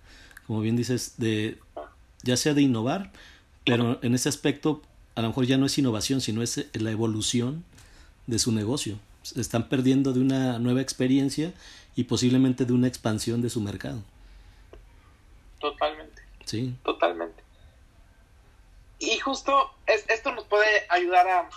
como 0.46 0.60
bien 0.60 0.76
dices, 0.76 1.14
de 1.16 1.58
ya 2.22 2.36
sea 2.36 2.52
de 2.52 2.60
innovar, 2.60 3.12
pero 3.64 3.98
en 4.02 4.14
ese 4.14 4.28
aspecto 4.28 4.82
a 5.14 5.22
lo 5.22 5.28
mejor 5.28 5.46
ya 5.46 5.56
no 5.56 5.64
es 5.64 5.78
innovación, 5.78 6.20
sino 6.20 6.42
es 6.42 6.66
la 6.74 6.90
evolución 6.90 7.64
de 8.26 8.38
su 8.38 8.52
negocio. 8.52 8.98
Se 9.22 9.40
están 9.40 9.68
perdiendo 9.68 10.12
de 10.12 10.20
una 10.20 10.58
nueva 10.58 10.80
experiencia 10.80 11.52
y 11.94 12.04
posiblemente 12.04 12.64
de 12.64 12.72
una 12.72 12.88
expansión 12.88 13.42
de 13.42 13.50
su 13.50 13.60
mercado. 13.60 14.02
Totalmente. 15.58 16.22
Sí. 16.44 16.74
Totalmente. 16.84 17.42
Y 18.98 19.18
justo 19.18 19.70
es, 19.86 20.04
esto 20.08 20.32
nos 20.32 20.44
puede 20.44 20.86
ayudar 20.88 21.28
a 21.28 21.48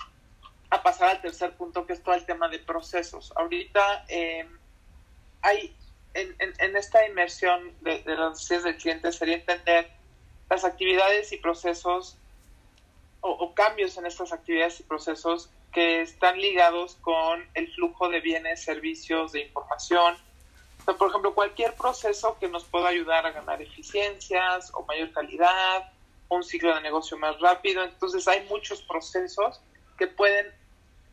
a 0.74 0.82
pasar 0.82 1.10
al 1.10 1.22
tercer 1.22 1.56
punto, 1.56 1.86
que 1.86 1.94
es 1.94 2.02
todo 2.02 2.16
el 2.16 2.26
tema 2.26 2.50
de 2.50 2.58
procesos. 2.58 3.32
Ahorita 3.36 4.06
eh, 4.08 4.48
hay 5.44 5.76
en, 6.16 6.36
en, 6.40 6.54
en, 6.58 6.76
esta 6.76 7.06
inmersión 7.08 7.74
de, 7.82 8.02
de 8.02 8.16
las 8.16 8.32
necesidades 8.32 8.64
del 8.64 8.78
cliente 8.78 9.12
sería 9.12 9.36
entender 9.36 9.92
las 10.50 10.64
actividades 10.64 11.32
y 11.32 11.38
procesos 11.38 12.18
o, 13.22 13.30
o, 13.30 13.54
cambios 13.54 13.98
en 13.98 14.08
estas 14.08 14.34
actividades 14.34 14.80
y 14.80 14.84
procesos 14.84 15.52
que 15.74 16.02
están 16.02 16.40
ligados 16.40 16.96
con 17.02 17.44
el 17.56 17.74
flujo 17.74 18.10
de 18.10 18.22
bienes, 18.22 18.64
servicios, 18.64 19.32
de 19.32 19.42
información. 19.42 20.16
O 20.80 20.84
sea, 20.84 20.94
por 20.96 21.10
ejemplo, 21.10 21.34
cualquier 21.34 21.74
proceso 21.76 22.38
que 22.40 22.48
nos 22.48 22.64
pueda 22.66 22.90
ayudar 22.90 23.26
a 23.26 23.32
ganar 23.32 23.62
eficiencias 23.62 24.72
o 24.74 24.86
mayor 24.86 25.12
calidad, 25.12 25.92
o 26.28 26.36
un 26.36 26.44
ciclo 26.44 26.76
de 26.76 26.82
negocio 26.82 27.18
más 27.18 27.40
rápido. 27.40 27.84
Entonces 27.84 28.28
hay 28.28 28.46
muchos 28.48 28.82
procesos 28.84 29.62
que 29.98 30.08
pueden 30.08 30.48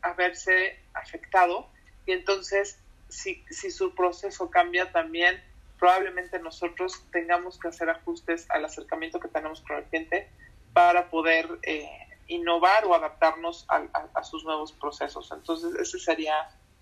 haberse 0.03 0.79
afectado 0.95 1.67
y 2.07 2.13
entonces 2.13 2.79
si, 3.09 3.45
si 3.51 3.71
su 3.71 3.95
proceso 3.95 4.51
cambia 4.51 4.91
también 4.93 5.43
probablemente 5.79 6.39
nosotros 6.39 7.03
tengamos 7.11 7.59
que 7.59 7.69
hacer 7.69 7.89
ajustes 7.91 8.47
al 8.51 8.65
acercamiento 8.65 9.19
que 9.19 9.29
tenemos 9.29 9.63
con 9.63 9.79
el 9.79 9.85
cliente 9.85 10.29
para 10.73 11.11
poder 11.11 11.49
eh, 11.63 11.89
innovar 12.31 12.85
o 12.87 12.95
adaptarnos 12.95 13.67
a, 13.69 13.83
a, 14.15 14.25
sus 14.25 14.45
nuevos 14.45 14.73
procesos. 14.73 15.31
Entonces 15.33 15.75
ese 15.75 15.99
sería 15.99 16.35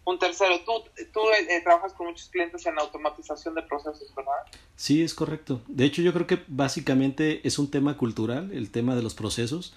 un 0.04 0.18
tercero. 0.18 0.60
Tú, 0.64 0.84
tú 1.12 1.20
eh, 1.30 1.60
trabajas 1.62 1.92
con 1.94 2.06
muchos 2.06 2.28
clientes 2.28 2.64
en 2.66 2.78
automatización 2.78 3.54
de 3.54 3.62
procesos, 3.62 4.14
¿verdad? 4.14 4.32
Sí, 4.76 5.02
es 5.02 5.14
correcto. 5.14 5.60
De 5.66 5.84
hecho 5.84 6.02
yo 6.02 6.12
creo 6.12 6.26
que 6.26 6.44
básicamente 6.46 7.46
es 7.46 7.58
un 7.58 7.70
tema 7.70 7.96
cultural, 7.96 8.52
el 8.52 8.70
tema 8.70 8.94
de 8.94 9.02
los 9.02 9.14
procesos 9.14 9.74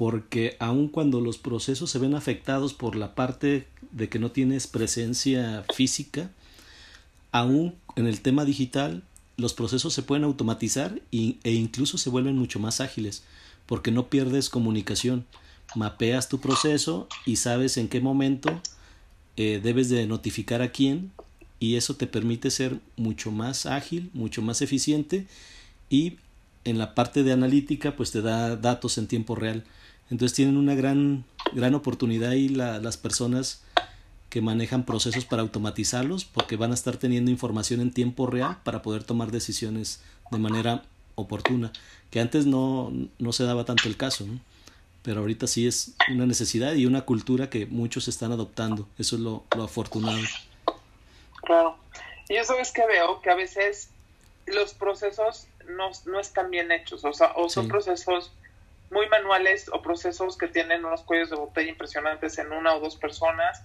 porque 0.00 0.56
aun 0.60 0.88
cuando 0.88 1.20
los 1.20 1.36
procesos 1.36 1.90
se 1.90 1.98
ven 1.98 2.14
afectados 2.14 2.72
por 2.72 2.96
la 2.96 3.14
parte 3.14 3.66
de 3.90 4.08
que 4.08 4.18
no 4.18 4.30
tienes 4.30 4.66
presencia 4.66 5.62
física, 5.74 6.30
aún 7.32 7.74
en 7.96 8.06
el 8.06 8.22
tema 8.22 8.46
digital 8.46 9.02
los 9.36 9.52
procesos 9.52 9.92
se 9.92 10.02
pueden 10.02 10.24
automatizar 10.24 11.02
e 11.12 11.50
incluso 11.50 11.98
se 11.98 12.08
vuelven 12.08 12.38
mucho 12.38 12.58
más 12.58 12.80
ágiles 12.80 13.24
porque 13.70 13.92
no 13.92 14.08
pierdes 14.08 14.50
comunicación. 14.50 15.24
Mapeas 15.76 16.28
tu 16.28 16.40
proceso 16.40 17.06
y 17.24 17.36
sabes 17.36 17.76
en 17.76 17.86
qué 17.86 18.00
momento 18.00 18.60
eh, 19.36 19.60
debes 19.62 19.88
de 19.88 20.08
notificar 20.08 20.60
a 20.60 20.72
quién 20.72 21.12
y 21.60 21.76
eso 21.76 21.94
te 21.94 22.08
permite 22.08 22.50
ser 22.50 22.80
mucho 22.96 23.30
más 23.30 23.66
ágil, 23.66 24.10
mucho 24.12 24.42
más 24.42 24.60
eficiente 24.60 25.28
y 25.88 26.16
en 26.64 26.78
la 26.78 26.96
parte 26.96 27.22
de 27.22 27.30
analítica 27.30 27.94
pues 27.94 28.10
te 28.10 28.22
da 28.22 28.56
datos 28.56 28.98
en 28.98 29.06
tiempo 29.06 29.36
real. 29.36 29.62
Entonces 30.10 30.34
tienen 30.34 30.56
una 30.56 30.74
gran, 30.74 31.24
gran 31.52 31.76
oportunidad 31.76 32.32
la, 32.32 32.80
las 32.80 32.96
personas 32.96 33.62
que 34.30 34.40
manejan 34.40 34.84
procesos 34.84 35.24
para 35.24 35.42
automatizarlos 35.42 36.24
porque 36.24 36.56
van 36.56 36.72
a 36.72 36.74
estar 36.74 36.96
teniendo 36.96 37.30
información 37.30 37.80
en 37.80 37.92
tiempo 37.92 38.26
real 38.26 38.58
para 38.64 38.82
poder 38.82 39.04
tomar 39.04 39.30
decisiones 39.30 40.00
de 40.32 40.38
manera 40.38 40.82
oportuna, 41.20 41.72
que 42.10 42.20
antes 42.20 42.46
no, 42.46 42.92
no 43.18 43.32
se 43.32 43.44
daba 43.44 43.64
tanto 43.64 43.88
el 43.88 43.96
caso, 43.96 44.26
¿no? 44.26 44.40
pero 45.02 45.20
ahorita 45.20 45.46
sí 45.46 45.66
es 45.66 45.94
una 46.10 46.26
necesidad 46.26 46.74
y 46.74 46.86
una 46.86 47.02
cultura 47.02 47.48
que 47.48 47.66
muchos 47.66 48.08
están 48.08 48.32
adoptando, 48.32 48.86
eso 48.98 49.16
es 49.16 49.22
lo, 49.22 49.44
lo 49.56 49.64
afortunado. 49.64 50.18
Claro, 51.42 51.78
y 52.28 52.36
eso 52.36 52.56
es 52.58 52.70
que 52.70 52.86
veo 52.86 53.20
que 53.22 53.30
a 53.30 53.34
veces 53.34 53.90
los 54.46 54.74
procesos 54.74 55.46
no, 55.68 55.90
no 56.06 56.20
están 56.20 56.50
bien 56.50 56.70
hechos, 56.70 57.04
o 57.04 57.12
sea, 57.12 57.32
o 57.36 57.48
son 57.48 57.64
sí. 57.64 57.70
procesos 57.70 58.32
muy 58.90 59.08
manuales 59.08 59.70
o 59.72 59.80
procesos 59.82 60.36
que 60.36 60.48
tienen 60.48 60.84
unos 60.84 61.02
cuellos 61.02 61.30
de 61.30 61.36
botella 61.36 61.70
impresionantes 61.70 62.38
en 62.38 62.52
una 62.52 62.74
o 62.74 62.80
dos 62.80 62.96
personas. 62.96 63.62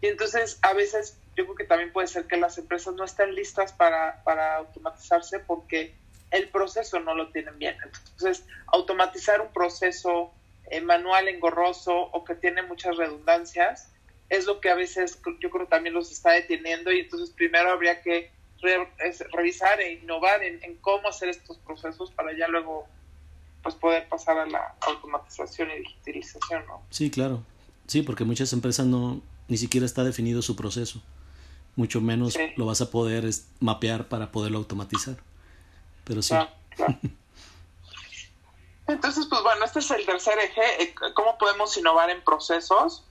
Y 0.00 0.06
entonces 0.06 0.58
a 0.62 0.74
veces 0.74 1.18
yo 1.36 1.44
creo 1.44 1.56
que 1.56 1.64
también 1.64 1.92
puede 1.92 2.06
ser 2.06 2.26
que 2.26 2.36
las 2.36 2.58
empresas 2.58 2.94
no 2.94 3.04
estén 3.04 3.34
listas 3.34 3.72
para, 3.72 4.22
para 4.24 4.56
automatizarse 4.56 5.40
porque 5.40 5.94
el 6.30 6.48
proceso 6.48 7.00
no 7.00 7.14
lo 7.14 7.30
tienen 7.30 7.58
bien. 7.58 7.76
Entonces, 7.84 8.44
automatizar 8.66 9.40
un 9.40 9.52
proceso 9.52 10.32
eh, 10.70 10.80
manual 10.80 11.28
engorroso 11.28 11.96
o 11.96 12.24
que 12.24 12.34
tiene 12.34 12.62
muchas 12.62 12.96
redundancias 12.96 13.88
es 14.28 14.46
lo 14.46 14.60
que 14.60 14.68
a 14.68 14.74
veces 14.74 15.18
yo 15.40 15.50
creo 15.50 15.66
también 15.66 15.94
los 15.94 16.12
está 16.12 16.32
deteniendo 16.32 16.92
y 16.92 17.00
entonces 17.00 17.30
primero 17.30 17.70
habría 17.70 18.02
que 18.02 18.30
re, 18.60 18.88
revisar 19.32 19.80
e 19.80 19.94
innovar 19.94 20.42
en, 20.42 20.62
en, 20.62 20.76
cómo 20.76 21.08
hacer 21.08 21.30
estos 21.30 21.56
procesos 21.58 22.10
para 22.10 22.36
ya 22.36 22.46
luego 22.48 22.86
pues 23.62 23.74
poder 23.74 24.06
pasar 24.08 24.38
a 24.38 24.46
la 24.46 24.74
automatización 24.82 25.70
y 25.70 25.78
digitalización, 25.78 26.66
¿no? 26.66 26.82
Sí, 26.90 27.10
claro. 27.10 27.42
Sí, 27.86 28.02
porque 28.02 28.24
muchas 28.24 28.52
empresas 28.52 28.86
no 28.86 29.22
ni 29.48 29.56
siquiera 29.56 29.86
está 29.86 30.04
definido 30.04 30.42
su 30.42 30.54
proceso. 30.54 31.02
Mucho 31.74 32.00
menos 32.00 32.36
lo 32.56 32.66
vas 32.66 32.82
a 32.82 32.90
poder 32.90 33.24
mapear 33.60 34.08
para 34.08 34.30
poderlo 34.30 34.58
automatizar. 34.58 35.16
Sí. 36.22 36.34
Entonces, 38.88 39.26
pues 39.26 39.42
bueno, 39.42 39.64
este 39.64 39.80
es 39.80 39.90
el 39.90 40.06
tercer 40.06 40.38
eje, 40.38 40.82
eh, 40.82 40.94
cómo 41.14 41.36
podemos 41.36 41.76
innovar 41.76 42.08
en 42.08 42.24
procesos. 42.24 43.04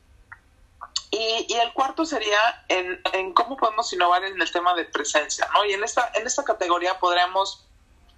Y, 1.12 1.46
y 1.48 1.54
el 1.54 1.72
cuarto 1.74 2.06
sería 2.06 2.40
en, 2.68 3.00
en, 3.14 3.34
cómo 3.34 3.56
podemos 3.56 3.94
innovar 3.94 4.24
en 4.26 4.42
el 4.42 4.52
tema 4.52 4.74
de 4.74 4.86
presencia, 4.86 5.48
¿no? 5.54 5.64
Y 5.66 5.74
en 5.74 5.84
esta, 5.84 6.12
en 6.16 6.26
esta 6.28 6.44
categoría 6.44 7.00
podríamos 7.00 7.66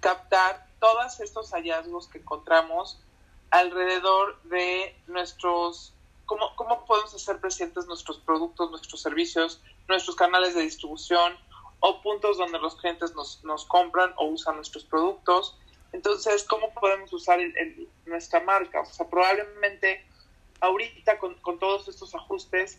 captar 0.00 0.66
todos 0.80 1.20
estos 1.20 1.50
hallazgos 1.52 2.08
que 2.08 2.18
encontramos 2.18 2.98
alrededor 3.50 4.40
de 4.44 4.96
nuestros, 5.06 5.92
cómo, 6.24 6.56
cómo 6.56 6.84
podemos 6.86 7.14
hacer 7.14 7.38
presentes 7.40 7.86
nuestros 7.86 8.18
productos, 8.18 8.70
nuestros 8.70 9.02
servicios, 9.02 9.60
nuestros 9.86 10.16
canales 10.16 10.54
de 10.54 10.62
distribución 10.62 11.36
o 11.80 12.00
puntos 12.02 12.38
donde 12.38 12.58
los 12.58 12.76
clientes 12.76 13.14
nos, 13.14 13.42
nos 13.44 13.64
compran 13.64 14.12
o 14.16 14.26
usan 14.26 14.56
nuestros 14.56 14.84
productos. 14.84 15.58
Entonces, 15.92 16.44
¿cómo 16.44 16.72
podemos 16.74 17.12
usar 17.12 17.40
nuestra 18.06 18.40
marca? 18.40 18.82
O 18.82 18.86
sea, 18.86 19.08
probablemente 19.08 20.04
ahorita 20.60 21.18
con, 21.18 21.34
con 21.36 21.58
todos 21.58 21.88
estos 21.88 22.14
ajustes 22.14 22.78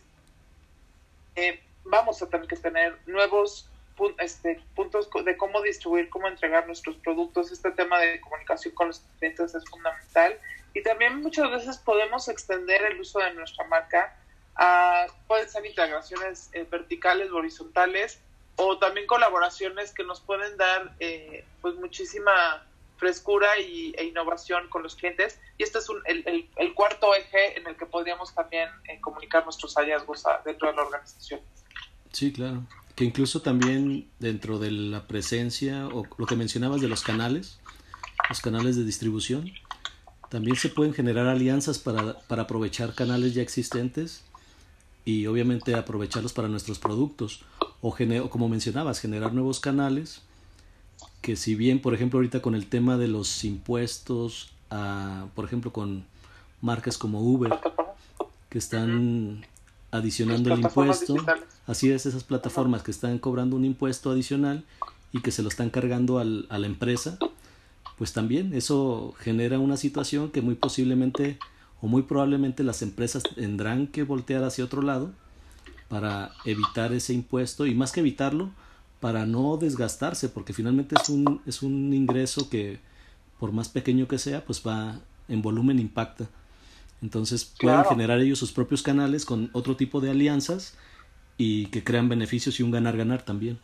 eh, 1.34 1.62
vamos 1.84 2.22
a 2.22 2.28
tener 2.28 2.46
que 2.46 2.56
tener 2.56 2.98
nuevos 3.06 3.68
este, 4.18 4.60
puntos 4.74 5.08
de 5.24 5.36
cómo 5.36 5.60
distribuir, 5.62 6.08
cómo 6.08 6.28
entregar 6.28 6.66
nuestros 6.66 6.96
productos. 6.96 7.52
Este 7.52 7.70
tema 7.72 7.98
de 7.98 8.20
comunicación 8.20 8.74
con 8.74 8.88
los 8.88 9.00
clientes 9.18 9.54
es 9.54 9.64
fundamental. 9.68 10.38
Y 10.74 10.82
también 10.82 11.20
muchas 11.20 11.50
veces 11.50 11.78
podemos 11.78 12.28
extender 12.28 12.82
el 12.82 13.00
uso 13.00 13.18
de 13.18 13.34
nuestra 13.34 13.66
marca 13.66 14.16
a, 14.54 15.06
pueden 15.26 15.48
ser 15.48 15.64
integraciones 15.66 16.50
eh, 16.52 16.66
verticales 16.70 17.30
o 17.30 17.36
horizontales, 17.36 18.20
o 18.64 18.78
también 18.78 19.06
colaboraciones 19.06 19.92
que 19.92 20.04
nos 20.04 20.20
pueden 20.20 20.56
dar 20.56 20.94
eh, 21.00 21.44
pues 21.60 21.74
muchísima 21.76 22.66
frescura 22.96 23.48
y, 23.58 23.92
e 23.98 24.04
innovación 24.04 24.68
con 24.68 24.84
los 24.84 24.94
clientes. 24.94 25.40
Y 25.58 25.64
este 25.64 25.78
es 25.78 25.86
el, 26.06 26.48
el, 26.56 26.74
cuarto 26.74 27.14
eje 27.14 27.58
en 27.58 27.66
el 27.66 27.76
que 27.76 27.86
podríamos 27.86 28.32
también 28.32 28.68
eh, 28.88 29.00
comunicar 29.00 29.44
nuestros 29.44 29.74
hallazgos 29.74 30.22
dentro 30.44 30.68
de 30.68 30.76
la 30.76 30.82
organización. 30.82 31.40
Sí, 32.12 32.32
claro. 32.32 32.62
Que 32.94 33.04
incluso 33.04 33.42
también 33.42 34.08
dentro 34.20 34.58
de 34.58 34.70
la 34.70 35.08
presencia 35.08 35.88
o 35.88 36.06
lo 36.16 36.26
que 36.26 36.36
mencionabas 36.36 36.80
de 36.80 36.88
los 36.88 37.02
canales, 37.02 37.58
los 38.28 38.40
canales 38.40 38.76
de 38.76 38.84
distribución, 38.84 39.50
también 40.28 40.56
se 40.56 40.68
pueden 40.68 40.94
generar 40.94 41.26
alianzas 41.26 41.78
para, 41.80 42.20
para 42.20 42.42
aprovechar 42.42 42.94
canales 42.94 43.34
ya 43.34 43.42
existentes 43.42 44.22
y 45.04 45.26
obviamente 45.26 45.74
aprovecharlos 45.74 46.32
para 46.32 46.46
nuestros 46.46 46.78
productos 46.78 47.44
o, 47.82 47.88
o 47.90 48.30
como 48.30 48.48
mencionabas, 48.48 49.00
generar 49.00 49.34
nuevos 49.34 49.60
canales 49.60 50.22
que 51.20 51.36
si 51.36 51.54
bien, 51.54 51.80
por 51.80 51.94
ejemplo, 51.94 52.18
ahorita 52.18 52.42
con 52.42 52.54
el 52.54 52.66
tema 52.66 52.98
de 52.98 53.08
los 53.08 53.44
impuestos, 53.44 54.50
a, 54.70 55.26
por 55.34 55.44
ejemplo, 55.44 55.72
con 55.72 56.04
marcas 56.60 56.98
como 56.98 57.20
Uber, 57.20 57.52
que 58.48 58.58
están 58.58 59.46
adicionando 59.92 60.52
el 60.52 60.60
impuesto, 60.60 61.16
así 61.66 61.90
es, 61.90 62.06
esas 62.06 62.24
plataformas 62.24 62.82
que 62.82 62.90
están 62.90 63.18
cobrando 63.18 63.56
un 63.56 63.64
impuesto 63.64 64.10
adicional 64.10 64.64
y 65.12 65.20
que 65.20 65.30
se 65.30 65.42
lo 65.42 65.48
están 65.48 65.70
cargando 65.70 66.18
al, 66.18 66.46
a 66.50 66.58
la 66.58 66.66
empresa, 66.66 67.18
pues 67.98 68.12
también 68.12 68.52
eso 68.52 69.14
genera 69.18 69.58
una 69.58 69.76
situación 69.76 70.30
que 70.30 70.42
muy 70.42 70.56
posiblemente 70.56 71.38
o 71.80 71.86
muy 71.86 72.02
probablemente 72.02 72.64
las 72.64 72.82
empresas 72.82 73.22
tendrán 73.22 73.86
que 73.86 74.02
voltear 74.02 74.42
hacia 74.44 74.64
otro 74.64 74.82
lado 74.82 75.12
para 75.92 76.32
evitar 76.46 76.90
ese 76.94 77.12
impuesto 77.12 77.66
y 77.66 77.74
más 77.74 77.92
que 77.92 78.00
evitarlo, 78.00 78.48
para 78.98 79.26
no 79.26 79.58
desgastarse, 79.58 80.30
porque 80.30 80.54
finalmente 80.54 80.94
es 80.98 81.10
un, 81.10 81.42
es 81.44 81.60
un 81.60 81.92
ingreso 81.92 82.48
que 82.48 82.80
por 83.38 83.52
más 83.52 83.68
pequeño 83.68 84.08
que 84.08 84.16
sea, 84.16 84.42
pues 84.42 84.66
va 84.66 84.98
en 85.28 85.42
volumen 85.42 85.78
impacta. 85.78 86.24
Entonces 87.02 87.44
pueden 87.44 87.84
generar 87.84 88.20
ellos 88.20 88.38
sus 88.38 88.52
propios 88.52 88.82
canales 88.82 89.26
con 89.26 89.50
otro 89.52 89.76
tipo 89.76 90.00
de 90.00 90.10
alianzas 90.10 90.78
y 91.36 91.66
que 91.66 91.84
crean 91.84 92.08
beneficios 92.08 92.58
y 92.58 92.62
un 92.62 92.70
ganar-ganar 92.70 93.20
también. 93.20 93.60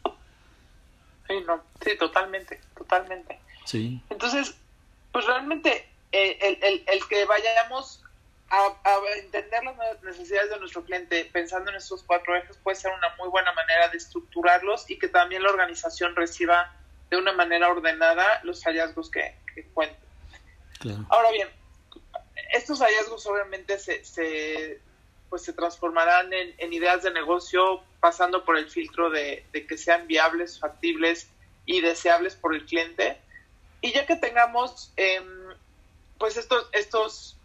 Sí, 1.28 1.34
no, 1.46 1.62
sí, 1.82 1.92
totalmente, 1.98 2.60
totalmente. 2.76 3.38
Sí. 3.64 4.02
Entonces, 4.10 4.54
pues 5.12 5.24
realmente 5.24 5.86
eh, 6.12 6.36
el, 6.42 6.58
el, 6.62 6.84
el 6.92 7.08
que 7.08 7.24
vayamos 7.24 8.02
a, 8.50 8.74
entender 9.18 9.62
las 9.64 10.02
necesidades 10.02 10.50
de 10.50 10.58
nuestro 10.58 10.84
cliente 10.84 11.28
pensando 11.32 11.70
en 11.70 11.76
estos 11.76 12.02
cuatro 12.02 12.34
ejes 12.36 12.56
puede 12.58 12.76
ser 12.76 12.92
una 12.92 13.14
muy 13.16 13.28
buena 13.28 13.52
manera 13.52 13.88
de 13.88 13.98
estructurarlos 13.98 14.88
y 14.88 14.98
que 14.98 15.08
también 15.08 15.42
la 15.42 15.50
organización 15.50 16.16
reciba 16.16 16.74
de 17.10 17.16
una 17.16 17.32
manera 17.32 17.68
ordenada 17.68 18.40
los 18.44 18.62
hallazgos 18.64 19.10
que, 19.10 19.34
que 19.54 19.64
cuenten. 19.64 20.08
Ahora 21.08 21.30
bien, 21.32 21.48
estos 22.52 22.80
hallazgos 22.80 23.26
obviamente 23.26 23.78
se, 23.78 24.04
se 24.04 24.80
pues 25.28 25.42
se 25.42 25.52
transformarán 25.52 26.32
en, 26.32 26.72
ideas 26.72 27.02
de 27.02 27.12
negocio 27.12 27.82
pasando 28.00 28.44
por 28.44 28.56
el 28.56 28.70
filtro 28.70 29.10
de, 29.10 29.44
de 29.52 29.66
que 29.66 29.76
sean 29.76 30.06
viables, 30.06 30.58
factibles 30.58 31.28
y 31.66 31.80
deseables 31.80 32.34
por 32.34 32.54
el 32.54 32.64
cliente. 32.64 33.20
Y 33.80 33.92
ya 33.92 34.06
que 34.06 34.16
tengamos 34.16 34.92
em, 34.96 35.26
pues 36.18 36.36
estos, 36.36 36.68
estos 36.72 37.37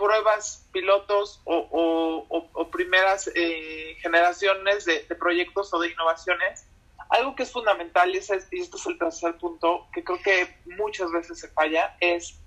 pruebas 0.00 0.66
pilotos 0.72 1.42
o, 1.44 2.68
primeras 2.72 3.30
eh, 3.34 3.96
generaciones 4.00 4.86
de, 4.86 5.00
proyectos 5.18 5.72
o 5.74 5.78
de 5.78 5.90
innovaciones, 5.90 6.66
algo 7.10 7.36
que 7.36 7.42
es 7.42 7.52
fundamental, 7.52 8.14
y, 8.14 8.18
este 8.18 8.36
es 8.36 8.86
el 8.86 8.98
tercer 8.98 9.36
punto, 9.36 9.86
que 9.92 10.02
creo 10.02 10.22
que 10.22 10.56
muchas 10.78 11.12
veces 11.12 11.38
se 11.40 11.48
falla, 11.48 11.96
es 12.00 12.38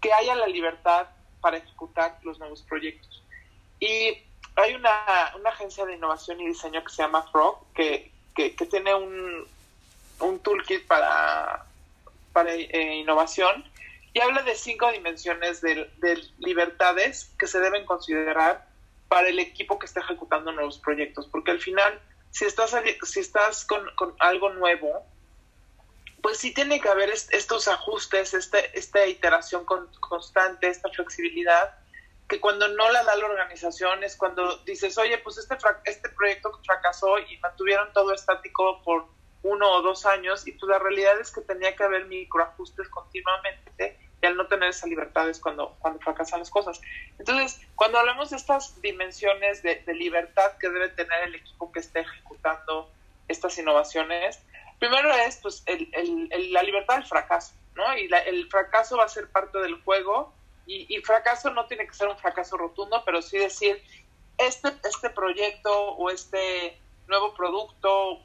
que 0.00 0.12
haya 0.12 0.36
la 0.36 0.46
libertad 0.46 1.08
para 1.40 1.56
ejecutar 1.56 2.18
los 2.22 2.38
nuevos 2.38 2.62
proyectos. 2.62 3.22
Y 3.80 4.22
hay 4.54 4.74
una, 4.74 5.34
agencia 5.46 5.84
de 5.86 5.94
innovación 5.94 6.40
y 6.40 6.46
diseño 6.46 6.84
que 6.84 6.90
se 6.90 7.02
llama 7.02 7.26
Frog, 7.32 7.64
que, 7.74 8.12
tiene 8.70 8.94
un, 8.94 9.46
un 10.20 10.38
toolkit 10.38 10.86
para, 10.86 11.66
para 12.32 12.54
eh, 12.54 12.94
innovación 12.94 13.69
y 14.12 14.20
habla 14.20 14.42
de 14.42 14.54
cinco 14.54 14.90
dimensiones 14.90 15.60
de, 15.60 15.88
libertades 16.38 17.32
que 17.38 17.46
se 17.46 17.60
deben 17.60 17.84
considerar 17.84 18.68
para 19.08 19.28
el 19.28 19.38
equipo 19.38 19.78
que 19.78 19.86
está 19.86 20.00
ejecutando 20.00 20.52
nuevos 20.52 20.78
proyectos, 20.78 21.28
porque 21.28 21.50
al 21.50 21.60
final, 21.60 22.00
si 22.30 22.44
estás, 22.44 22.74
si 23.04 23.20
estás 23.20 23.64
con, 23.64 23.82
algo 24.18 24.50
nuevo, 24.50 25.04
pues 26.22 26.38
sí 26.38 26.52
tiene 26.52 26.80
que 26.80 26.88
haber 26.88 27.10
estos 27.10 27.68
ajustes, 27.68 28.34
este, 28.34 28.78
esta 28.78 29.06
iteración 29.06 29.64
constante, 29.64 30.68
esta 30.68 30.90
flexibilidad, 30.90 31.74
que 32.28 32.40
cuando 32.40 32.68
no 32.68 32.90
la 32.92 33.02
da 33.02 33.16
la 33.16 33.26
organización 33.26 34.04
es 34.04 34.16
cuando 34.16 34.58
dices, 34.58 34.96
oye, 34.98 35.18
pues 35.18 35.38
este, 35.38 35.56
este 35.84 36.08
proyecto 36.10 36.52
fracasó 36.64 37.18
y 37.18 37.38
mantuvieron 37.38 37.92
todo 37.92 38.12
estático 38.12 38.82
por 38.84 39.08
uno 39.42 39.70
o 39.70 39.82
dos 39.82 40.06
años 40.06 40.46
y 40.46 40.52
pues 40.52 40.68
la 40.68 40.78
realidad 40.78 41.18
es 41.20 41.30
que 41.30 41.40
tenía 41.40 41.74
que 41.74 41.84
haber 41.84 42.06
microajustes 42.06 42.88
continuamente 42.88 43.98
y 44.22 44.26
al 44.26 44.36
no 44.36 44.46
tener 44.46 44.68
esa 44.68 44.86
libertad 44.86 45.28
es 45.28 45.40
cuando, 45.40 45.76
cuando 45.78 45.98
fracasan 46.00 46.40
las 46.40 46.50
cosas. 46.50 46.80
Entonces, 47.18 47.60
cuando 47.74 47.98
hablamos 47.98 48.30
de 48.30 48.36
estas 48.36 48.80
dimensiones 48.82 49.62
de, 49.62 49.82
libertad 49.94 50.58
que 50.58 50.68
debe 50.68 50.90
tener 50.90 51.24
el 51.24 51.34
equipo 51.36 51.72
que 51.72 51.80
esté 51.80 52.00
ejecutando 52.00 52.90
estas 53.28 53.56
innovaciones, 53.58 54.40
primero 54.78 55.12
es 55.14 55.36
pues 55.38 55.62
el, 55.66 55.88
la 56.52 56.62
libertad 56.62 56.96
del 56.96 57.06
fracaso, 57.06 57.54
¿no? 57.74 57.96
Y 57.96 58.10
el 58.26 58.48
fracaso 58.50 58.98
va 58.98 59.04
a 59.04 59.08
ser 59.08 59.30
parte 59.30 59.58
del 59.58 59.80
juego 59.82 60.34
y, 60.66 60.86
y, 60.94 61.00
fracaso 61.00 61.50
no 61.50 61.66
tiene 61.66 61.86
que 61.86 61.94
ser 61.94 62.08
un 62.08 62.18
fracaso 62.18 62.56
rotundo, 62.56 63.02
pero 63.04 63.22
sí 63.22 63.38
decir, 63.38 63.82
este, 64.38 64.68
este 64.84 65.10
proyecto 65.10 65.92
o 65.92 66.10
este 66.10 66.78
nuevo 67.08 67.34
producto 67.34 68.20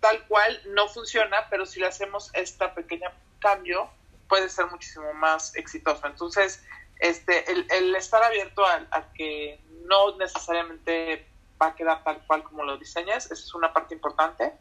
tal 0.00 0.26
cual 0.26 0.60
no 0.66 0.88
funciona, 0.88 1.48
pero 1.50 1.66
si 1.66 1.80
le 1.80 1.86
hacemos 1.86 2.30
este 2.34 2.68
pequeño 2.68 3.10
cambio, 3.38 3.90
puede 4.28 4.48
ser 4.48 4.66
muchísimo 4.66 5.12
más 5.14 5.54
exitoso. 5.56 6.06
Entonces, 6.06 6.64
este, 6.98 7.44
el, 7.50 7.94
estar 7.94 8.22
abierto 8.22 8.64
a, 8.64 9.12
que 9.14 9.60
no 9.84 10.16
necesariamente 10.16 11.26
va 11.60 11.68
a 11.68 11.74
quedar 11.74 12.02
tal 12.04 12.24
cual 12.26 12.42
como 12.42 12.64
lo 12.64 12.76
diseñas, 12.76 13.26
esa 13.26 13.34
es 13.34 13.54
una 13.54 13.72
parte 13.72 13.94
importante. 13.94 14.52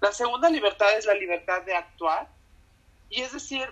La 0.00 0.12
segunda 0.12 0.48
libertad 0.50 0.96
es 0.96 1.06
la 1.06 1.14
libertad 1.14 1.62
de 1.62 1.74
actuar, 1.74 2.28
y 3.08 3.22
es 3.22 3.32
decir, 3.32 3.68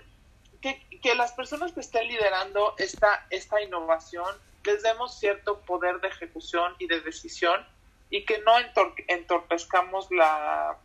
que, 0.60 0.86
que 1.02 1.14
las 1.14 1.32
personas 1.32 1.72
que 1.72 1.80
estén 1.80 2.06
liderando 2.06 2.74
esta, 2.78 3.26
esta 3.30 3.60
innovación 3.62 4.36
les 4.64 4.82
demos 4.82 5.18
cierto 5.18 5.60
poder 5.60 6.00
de 6.00 6.08
ejecución 6.08 6.74
y 6.78 6.86
de 6.86 7.00
decisión 7.00 7.66
y 8.10 8.24
que 8.24 8.38
no 8.40 8.52
entorpezcamos 9.06 10.10
la 10.10 10.76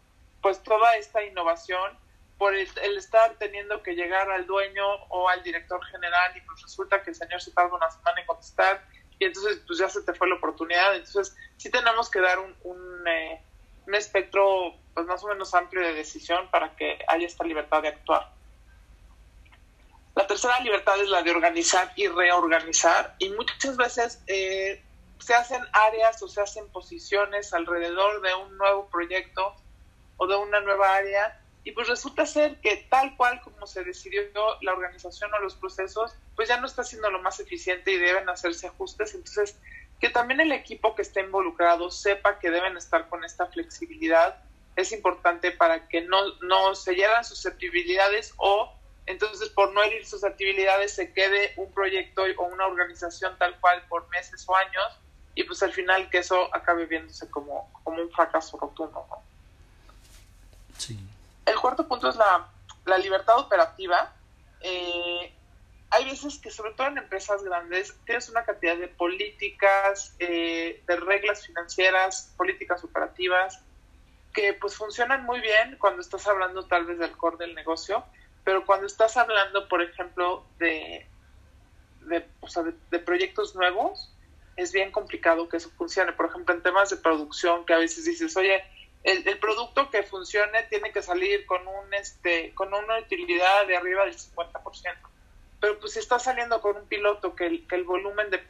pues 0.41 0.61
toda 0.61 0.95
esta 0.97 1.23
innovación 1.23 1.97
por 2.38 2.53
el, 2.53 2.69
estar 2.97 3.35
teniendo 3.39 3.81
que 3.81 3.95
llegar 3.95 4.29
al 4.29 4.45
dueño 4.45 4.85
o 5.09 5.27
al 5.27 5.41
director 5.41 5.83
general 5.85 6.38
y 6.38 6.41
pues 6.41 6.61
resulta 6.61 7.01
que 7.01 7.09
el 7.09 7.15
señor 7.15 7.41
se 7.41 7.51
tarda 7.51 7.75
una 7.75 7.89
semana 7.89 8.21
en 8.21 8.27
contestar 8.27 8.85
y 9.17 9.25
entonces 9.25 9.61
pues 9.65 9.79
ya 9.79 9.89
se 9.89 10.01
te 10.03 10.13
fue 10.13 10.29
la 10.29 10.35
oportunidad. 10.35 10.95
Entonces 10.95 11.35
sí 11.57 11.71
tenemos 11.71 12.09
que 12.09 12.19
dar 12.19 12.39
un, 12.39 12.55
un, 12.63 13.07
eh, 13.07 13.41
un 13.88 13.95
espectro 13.95 14.75
pues 14.93 15.07
más 15.07 15.23
o 15.23 15.27
menos 15.27 15.53
amplio 15.55 15.81
de 15.81 15.93
decisión 15.93 16.49
para 16.51 16.75
que 16.75 16.99
haya 17.07 17.25
esta 17.25 17.43
libertad 17.43 17.81
de 17.81 17.89
actuar. 17.89 18.31
La 20.15 20.27
tercera 20.27 20.59
libertad 20.59 21.01
es 21.01 21.09
la 21.09 21.23
de 21.23 21.31
organizar 21.31 21.91
y 21.95 22.07
reorganizar 22.07 23.15
y 23.19 23.29
muchas 23.31 23.75
veces 23.75 24.21
eh, 24.27 24.81
se 25.19 25.34
hacen 25.34 25.62
áreas 25.71 26.21
o 26.21 26.28
se 26.28 26.41
hacen 26.41 26.69
posiciones 26.71 27.54
alrededor 27.54 28.21
de 28.21 28.36
un 28.36 28.58
nuevo 28.58 28.89
proyecto 28.89 29.56
o 30.17 30.28
de 30.28 30.36
una 30.36 30.60
nueva 30.60 30.95
área 30.95 31.41
y 31.63 31.71
pues 31.71 31.88
resulta 31.88 32.28
ser 32.28 32.62
que 32.62 32.88
tal 32.89 33.17
cual 33.17 33.41
como 33.41 33.65
se 33.65 33.84
decidió 33.84 34.21
la 34.62 34.73
organización 34.73 35.34
o 35.34 35.39
los 35.39 35.56
procesos, 35.56 36.15
pues 36.36 36.47
ya 36.47 36.60
no 36.60 36.67
está 36.67 36.84
siendo 36.84 37.10
lo 37.10 37.21
más 37.23 37.39
eficiente 37.39 37.91
y 37.91 37.97
deben 37.97 38.30
hacerse 38.30 38.67
ajustes. 38.67 39.15
Entonces, 39.15 39.58
que 39.99 40.12
también 40.12 40.41
el 40.41 40.51
equipo 40.51 40.93
que 40.93 41.01
esté 41.01 41.21
involucrado 41.21 41.89
sepa 41.89 42.38
que 42.38 42.51
deben 42.51 42.78
estar 42.78 43.10
con 43.10 43.23
esta 43.23 43.47
flexibilidad 43.47 44.43
es 44.75 44.91
importante 44.91 45.51
para 45.51 45.88
que 45.88 46.01
no, 46.01 46.17
no 46.41 46.75
se 46.75 46.93
hieran 46.93 47.23
susceptibilidades 47.23 48.34
o 48.38 48.71
entonces 49.08 49.49
por 49.49 49.73
no 49.73 49.82
herir 49.84 50.06
susceptibilidades 50.06 50.93
se 50.93 51.13
quede 51.13 51.54
un 51.58 51.71
proyecto 51.73 52.23
o 52.38 52.43
una 52.43 52.67
organización 52.67 53.38
tal 53.38 53.60
cual 53.60 53.84
por 53.88 54.08
meses 54.10 54.43
o 54.47 54.56
años 54.56 54.99
y 55.36 55.43
pues 55.43 55.62
al 55.62 55.74
final 55.74 56.10
que 56.10 56.19
eso 56.19 56.54
acabe 56.56 56.86
viéndose 56.86 57.30
como, 57.30 57.69
como 57.84 58.02
un 58.02 58.10
fracaso 58.10 58.58
rotundo. 58.58 59.06
Sí. 60.78 60.98
El 61.45 61.56
cuarto 61.60 61.88
punto 61.88 62.10
es 62.10 62.15
la, 62.15 62.48
la 62.86 62.98
libertad 62.98 63.38
operativa. 63.38 64.13
Eh, 64.62 65.34
hay 65.91 66.06
veces 66.06 66.39
que, 66.39 66.50
sobre 66.50 66.71
todo 66.71 66.88
en 66.88 66.98
empresas 66.98 67.43
grandes, 67.43 67.95
tienes 68.06 68.30
una 68.30 68.45
cantidad 68.45 68.78
de 68.78 68.88
políticas, 68.88 70.15
eh, 70.19 70.82
de 70.88 70.95
reglas 70.95 71.45
financieras, 71.45 72.34
políticas 72.38 72.84
operativas, 72.84 73.62
que 74.34 74.54
pues 74.54 74.76
funcionan 74.76 75.26
muy 75.26 75.41
bien 75.41 75.78
cuando 75.80 76.02
estás 76.02 76.28
hablando 76.28 76.65
tal 76.65 76.86
vez 76.86 76.98
del 76.98 77.15
core 77.15 77.38
del 77.38 77.56
negocio, 77.56 78.06
pero 78.43 78.65
cuando 78.65 78.88
estás 78.88 79.17
hablando, 79.17 79.67
por 79.67 79.82
ejemplo, 79.82 80.45
de, 80.60 81.08
de, 82.02 82.26
o 82.39 82.48
sea, 82.48 82.63
de 82.63 83.00
proyectos 83.00 83.56
nuevos, 83.56 84.14
es 84.55 84.71
bien 84.71 84.91
complicado 84.91 85.49
que 85.49 85.57
eso 85.57 85.69
funcione. 85.77 86.13
Por 86.13 86.27
ejemplo, 86.27 86.53
en 86.53 86.61
temas 86.61 86.89
de 86.89 86.97
producción, 86.97 87.65
que 87.65 87.73
a 87.73 87.77
veces 87.77 88.05
dices, 88.05 88.35
oye, 88.37 88.63
el, 89.03 89.37
producto 89.37 89.89
que 89.91 90.03
funcione 90.03 90.63
tiene 90.63 90.91
que 90.91 91.03
salir 91.03 91.45
con 91.45 91.67
un 91.67 91.93
este 91.93 92.53
con 92.55 92.73
una 92.73 92.97
utilidad 92.99 93.67
de 93.67 93.77
arriba 93.77 94.05
del 94.05 94.15
50%. 94.15 94.95
Pero 95.59 95.79
pues 95.79 95.93
si 95.93 95.99
está 95.99 96.17
saliendo 96.19 96.59
con 96.61 96.75
un 96.75 96.87
piloto 96.87 97.35
que 97.35 97.45
el, 97.45 97.67
que 97.67 97.75
el 97.75 97.83
volumen 97.83 98.29
de 98.31 98.43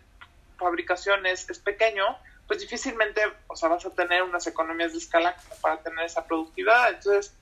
fabricación 0.57 1.25
es, 1.25 1.45
pequeño, 1.59 2.17
pues 2.47 2.61
difícilmente, 2.61 3.21
o 3.47 3.55
sea, 3.55 3.69
vas 3.69 3.85
a 3.85 3.89
tener 3.89 4.23
unas 4.23 4.47
economías 4.47 4.93
de 4.93 4.99
escala 4.99 5.35
para 5.61 5.81
tener 5.81 6.05
esa 6.05 6.25
productividad. 6.25 6.89
Entonces, 6.89 7.35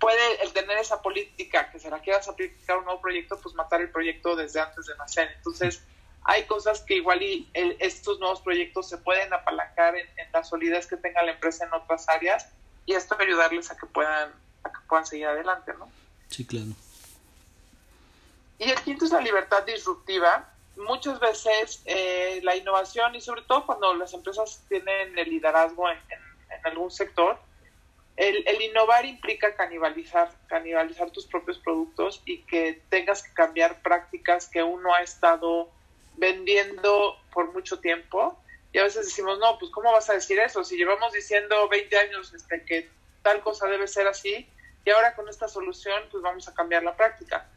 puede 0.00 0.42
el 0.42 0.52
tener 0.52 0.78
esa 0.78 1.02
política 1.02 1.70
que 1.70 1.78
se 1.78 1.88
la 1.88 2.00
quieras 2.00 2.28
aplicar 2.28 2.76
a 2.76 2.78
un 2.80 2.84
nuevo 2.86 3.00
proyecto, 3.00 3.38
pues 3.40 3.54
matar 3.54 3.80
el 3.80 3.90
proyecto 3.90 4.34
desde 4.34 4.60
antes 4.60 4.86
de 4.86 4.96
nacer. 4.96 5.32
Entonces, 5.36 5.82
hay 6.24 6.44
cosas 6.44 6.80
que 6.80 6.96
igual 6.96 7.22
y 7.22 7.48
estos 7.52 8.18
nuevos 8.18 8.40
proyectos 8.40 8.88
se 8.88 8.96
pueden 8.98 9.32
apalancar 9.32 9.94
en, 9.94 10.08
la 10.32 10.42
solidez 10.42 10.86
que 10.86 10.96
tenga 10.96 11.22
la 11.22 11.32
empresa 11.32 11.64
en 11.66 11.72
otras 11.74 12.08
áreas 12.08 12.48
y 12.86 12.94
esto 12.94 13.16
ayudarles 13.20 13.70
a 13.70 13.76
que 13.76 13.86
puedan 13.86 14.32
a 14.64 14.72
que 14.72 14.78
puedan 14.88 15.06
seguir 15.06 15.26
adelante, 15.26 15.72
¿no? 15.78 15.90
Sí, 16.30 16.46
claro. 16.46 16.72
Y 18.58 18.70
el 18.70 18.80
quinto 18.80 19.04
es 19.04 19.10
la 19.10 19.20
libertad 19.20 19.62
disruptiva. 19.64 20.48
Muchas 20.76 21.20
veces 21.20 21.82
eh, 21.84 22.40
la 22.42 22.56
innovación 22.56 23.14
y 23.14 23.20
sobre 23.20 23.42
todo 23.42 23.66
cuando 23.66 23.94
las 23.94 24.14
empresas 24.14 24.62
tienen 24.68 25.16
el 25.18 25.28
liderazgo 25.28 25.90
en, 25.90 25.98
algún 26.64 26.90
sector, 26.90 27.38
el, 28.16 28.42
el, 28.48 28.62
innovar 28.62 29.04
implica 29.04 29.54
canibalizar, 29.54 30.32
canibalizar 30.46 31.10
tus 31.10 31.26
propios 31.26 31.58
productos 31.58 32.22
y 32.24 32.38
que 32.42 32.80
tengas 32.88 33.22
que 33.22 33.34
cambiar 33.34 33.82
prácticas 33.82 34.48
que 34.48 34.62
uno 34.62 34.94
ha 34.94 35.02
estado 35.02 35.68
vendiendo 36.16 37.16
por 37.32 37.52
mucho 37.52 37.80
tiempo 37.80 38.38
y 38.72 38.78
a 38.78 38.82
veces 38.82 39.06
decimos, 39.06 39.38
no, 39.38 39.58
pues 39.58 39.70
¿cómo 39.70 39.92
vas 39.92 40.10
a 40.10 40.14
decir 40.14 40.38
eso? 40.40 40.64
Si 40.64 40.76
llevamos 40.76 41.12
diciendo 41.12 41.68
20 41.68 41.96
años 41.96 42.34
este, 42.34 42.64
que 42.64 42.90
tal 43.22 43.40
cosa 43.40 43.68
debe 43.68 43.86
ser 43.86 44.06
así 44.06 44.48
y 44.84 44.90
ahora 44.90 45.14
con 45.14 45.28
esta 45.28 45.48
solución 45.48 46.02
pues 46.10 46.22
vamos 46.22 46.48
a 46.48 46.54
cambiar 46.54 46.82
la 46.82 46.96
práctica. 46.96 47.48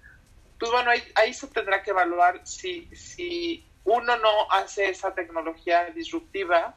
Pues 0.59 0.71
bueno, 0.71 0.91
ahí, 0.91 1.03
ahí 1.15 1.33
se 1.33 1.47
tendrá 1.47 1.83
que 1.83 1.89
evaluar 1.89 2.45
si, 2.45 2.87
si 2.95 3.65
uno 3.83 4.17
no 4.17 4.51
hace 4.51 4.89
esa 4.89 5.13
tecnología 5.13 5.85
disruptiva 5.85 6.75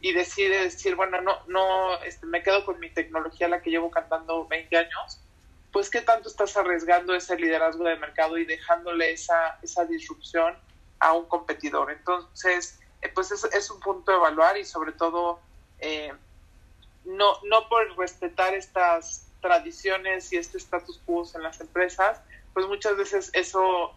y 0.00 0.12
decide 0.12 0.62
decir, 0.64 0.96
bueno, 0.96 1.20
no, 1.20 1.38
no, 1.46 2.02
este, 2.02 2.26
me 2.26 2.42
quedo 2.42 2.64
con 2.64 2.80
mi 2.80 2.90
tecnología, 2.90 3.48
la 3.48 3.62
que 3.62 3.70
llevo 3.70 3.90
cantando 3.90 4.46
20 4.48 4.76
años, 4.76 5.20
pues 5.70 5.88
qué 5.88 6.00
tanto 6.00 6.28
estás 6.28 6.56
arriesgando 6.56 7.14
ese 7.14 7.36
liderazgo 7.36 7.84
de 7.84 7.96
mercado 7.96 8.36
y 8.36 8.44
dejándole 8.44 9.12
esa, 9.12 9.58
esa 9.62 9.84
disrupción 9.84 10.56
a 11.02 11.12
un 11.12 11.26
competidor. 11.26 11.90
Entonces, 11.90 12.78
eh, 13.02 13.08
pues 13.12 13.32
es, 13.32 13.44
es, 13.44 13.70
un 13.70 13.80
punto 13.80 14.12
de 14.12 14.18
evaluar 14.18 14.56
y 14.56 14.64
sobre 14.64 14.92
todo 14.92 15.40
eh, 15.80 16.12
no, 17.04 17.34
no 17.42 17.68
por 17.68 17.98
respetar 17.98 18.54
estas 18.54 19.26
tradiciones 19.40 20.32
y 20.32 20.36
este 20.36 20.58
status 20.58 21.00
quo 21.04 21.28
en 21.34 21.42
las 21.42 21.60
empresas, 21.60 22.20
pues 22.54 22.66
muchas 22.68 22.96
veces 22.96 23.30
eso, 23.34 23.92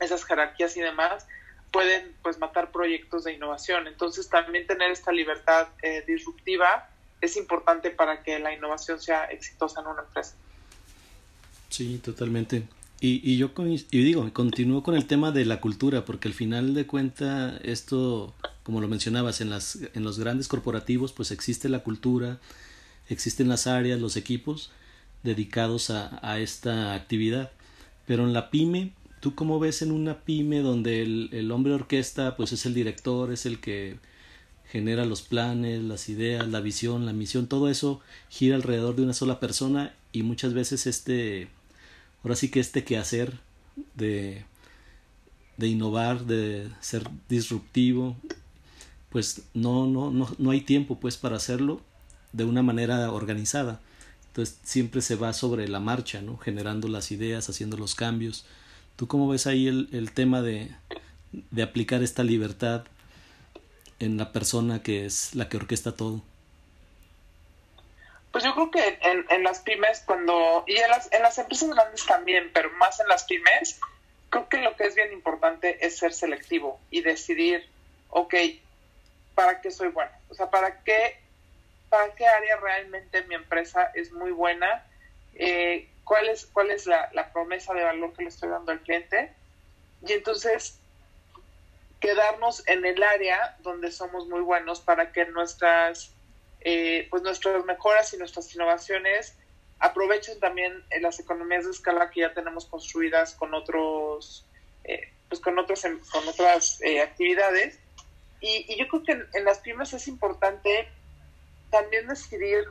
esas 0.00 0.24
jerarquías 0.24 0.74
y 0.78 0.80
demás 0.80 1.26
pueden 1.70 2.16
pues 2.22 2.38
matar 2.38 2.72
proyectos 2.72 3.24
de 3.24 3.34
innovación. 3.34 3.86
Entonces 3.86 4.30
también 4.30 4.66
tener 4.66 4.90
esta 4.90 5.12
libertad 5.12 5.68
eh, 5.82 6.02
disruptiva 6.06 6.88
es 7.20 7.36
importante 7.36 7.90
para 7.90 8.22
que 8.22 8.38
la 8.38 8.54
innovación 8.54 9.00
sea 9.00 9.24
exitosa 9.26 9.82
en 9.82 9.88
una 9.88 10.02
empresa. 10.02 10.34
Sí, 11.68 11.98
totalmente. 11.98 12.66
Y, 13.06 13.20
y 13.22 13.36
yo 13.36 13.52
y 13.92 13.98
digo, 14.02 14.28
continúo 14.32 14.82
con 14.82 14.96
el 14.96 15.06
tema 15.06 15.30
de 15.30 15.44
la 15.44 15.60
cultura, 15.60 16.04
porque 16.04 16.26
al 16.26 16.34
final 16.34 16.74
de 16.74 16.88
cuenta 16.88 17.56
esto, 17.62 18.34
como 18.64 18.80
lo 18.80 18.88
mencionabas, 18.88 19.40
en, 19.40 19.48
las, 19.48 19.78
en 19.94 20.02
los 20.02 20.18
grandes 20.18 20.48
corporativos 20.48 21.12
pues 21.12 21.30
existe 21.30 21.68
la 21.68 21.84
cultura, 21.84 22.40
existen 23.08 23.48
las 23.48 23.68
áreas, 23.68 24.00
los 24.00 24.16
equipos 24.16 24.72
dedicados 25.22 25.90
a, 25.90 26.40
esta 26.40 26.94
actividad. 26.94 27.52
Pero 28.08 28.24
en 28.24 28.32
la 28.32 28.50
pyme, 28.50 28.92
¿tú 29.20 29.36
cómo 29.36 29.60
ves 29.60 29.82
en 29.82 29.92
una 29.92 30.24
pyme 30.24 30.58
donde 30.58 31.02
el, 31.02 31.28
el 31.30 31.52
hombre 31.52 31.74
orquesta 31.74 32.36
pues 32.36 32.50
es 32.50 32.66
el 32.66 32.74
director, 32.74 33.32
es 33.32 33.46
el 33.46 33.60
que 33.60 34.00
genera 34.72 35.04
los 35.04 35.22
planes, 35.22 35.80
las 35.80 36.08
ideas, 36.08 36.48
la 36.48 36.58
visión, 36.58 37.06
la 37.06 37.12
misión, 37.12 37.46
todo 37.46 37.68
eso 37.68 38.00
gira 38.30 38.56
alrededor 38.56 38.96
de 38.96 39.02
una 39.02 39.12
sola 39.12 39.38
persona 39.38 39.94
y 40.10 40.24
muchas 40.24 40.54
veces 40.54 40.88
este 40.88 41.46
ahora 42.26 42.34
sí 42.34 42.48
que 42.48 42.58
este 42.58 42.82
quehacer 42.82 43.38
de, 43.94 44.44
de 45.58 45.68
innovar, 45.68 46.24
de 46.24 46.68
ser 46.80 47.08
disruptivo, 47.28 48.16
pues 49.10 49.42
no, 49.54 49.86
no, 49.86 50.10
no, 50.10 50.34
no 50.36 50.50
hay 50.50 50.62
tiempo 50.62 50.98
pues 50.98 51.16
para 51.16 51.36
hacerlo 51.36 51.80
de 52.32 52.42
una 52.42 52.64
manera 52.64 53.12
organizada. 53.12 53.80
Entonces 54.26 54.58
siempre 54.64 55.02
se 55.02 55.14
va 55.14 55.32
sobre 55.34 55.68
la 55.68 55.78
marcha, 55.78 56.20
¿no? 56.20 56.36
Generando 56.36 56.88
las 56.88 57.12
ideas, 57.12 57.48
haciendo 57.48 57.76
los 57.76 57.94
cambios. 57.94 58.44
¿Tú 58.96 59.06
cómo 59.06 59.28
ves 59.28 59.46
ahí 59.46 59.68
el, 59.68 59.88
el 59.92 60.10
tema 60.10 60.42
de, 60.42 60.74
de 61.52 61.62
aplicar 61.62 62.02
esta 62.02 62.24
libertad 62.24 62.86
en 64.00 64.16
la 64.16 64.32
persona 64.32 64.82
que 64.82 65.06
es 65.06 65.36
la 65.36 65.48
que 65.48 65.58
orquesta 65.58 65.92
todo? 65.92 66.24
Pues 68.32 68.44
yo 68.44 68.54
creo 68.54 68.70
que 68.70 68.98
en, 69.02 69.24
en 69.30 69.42
las 69.42 69.60
pymes, 69.60 70.02
cuando, 70.04 70.64
y 70.66 70.76
en 70.76 70.90
las, 70.90 71.10
en 71.12 71.22
las 71.22 71.38
empresas 71.38 71.70
grandes 71.70 72.04
también, 72.04 72.50
pero 72.52 72.70
más 72.72 73.00
en 73.00 73.08
las 73.08 73.24
pymes, 73.24 73.80
creo 74.30 74.48
que 74.48 74.58
lo 74.58 74.76
que 74.76 74.84
es 74.84 74.94
bien 74.94 75.12
importante 75.12 75.84
es 75.86 75.98
ser 75.98 76.12
selectivo 76.12 76.78
y 76.90 77.00
decidir, 77.00 77.66
ok, 78.10 78.34
¿para 79.34 79.60
qué 79.60 79.70
soy 79.70 79.88
bueno? 79.88 80.12
O 80.28 80.34
sea, 80.34 80.50
¿para 80.50 80.82
qué, 80.82 81.18
para 81.88 82.14
qué 82.14 82.26
área 82.26 82.56
realmente 82.56 83.22
mi 83.22 83.34
empresa 83.34 83.90
es 83.94 84.12
muy 84.12 84.32
buena? 84.32 84.84
Eh, 85.34 85.88
¿Cuál 86.04 86.28
es, 86.28 86.46
cuál 86.46 86.70
es 86.70 86.86
la, 86.86 87.10
la 87.12 87.32
promesa 87.32 87.74
de 87.74 87.84
valor 87.84 88.12
que 88.14 88.24
le 88.24 88.28
estoy 88.28 88.48
dando 88.48 88.72
al 88.72 88.80
cliente? 88.80 89.32
Y 90.06 90.12
entonces 90.12 90.78
quedarnos 92.00 92.66
en 92.68 92.84
el 92.84 93.02
área 93.02 93.56
donde 93.60 93.90
somos 93.90 94.28
muy 94.28 94.40
buenos 94.40 94.80
para 94.80 95.12
que 95.12 95.24
nuestras 95.26 96.12
eh, 96.68 97.06
pues 97.10 97.22
nuestras 97.22 97.64
mejoras 97.64 98.12
y 98.12 98.16
nuestras 98.16 98.52
innovaciones 98.52 99.36
aprovechen 99.78 100.40
también 100.40 100.82
eh, 100.90 101.00
las 101.00 101.20
economías 101.20 101.64
de 101.64 101.70
escala 101.70 102.10
que 102.10 102.22
ya 102.22 102.34
tenemos 102.34 102.66
construidas 102.66 103.36
con 103.36 103.54
otros 103.54 104.44
eh, 104.82 105.12
pues 105.28 105.40
con 105.40 105.56
otras 105.60 105.84
em, 105.84 106.00
con 106.10 106.26
otras 106.26 106.80
actividades. 107.04 107.78
Y, 108.40 108.76
yo 108.76 108.88
creo 108.88 109.04
que 109.04 109.12
en, 109.12 109.44
las 109.44 109.60
pymes 109.60 109.92
es 109.92 110.08
importante 110.08 110.88
también 111.70 112.08
decidir 112.08 112.64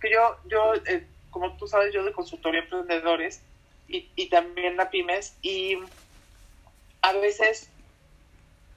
que 0.00 0.10
yo 0.10 0.38
yo 0.46 0.72
como 1.28 1.54
tú 1.58 1.66
sabes, 1.66 1.92
yo 1.92 2.04
de 2.04 2.12
consultoría 2.12 2.62
emprendedores 2.62 3.42
y, 3.86 4.08
y 4.16 4.30
también 4.30 4.80
a 4.80 4.88
pymes 4.88 5.36
y 5.42 5.78
a 7.02 7.12
veces 7.12 7.68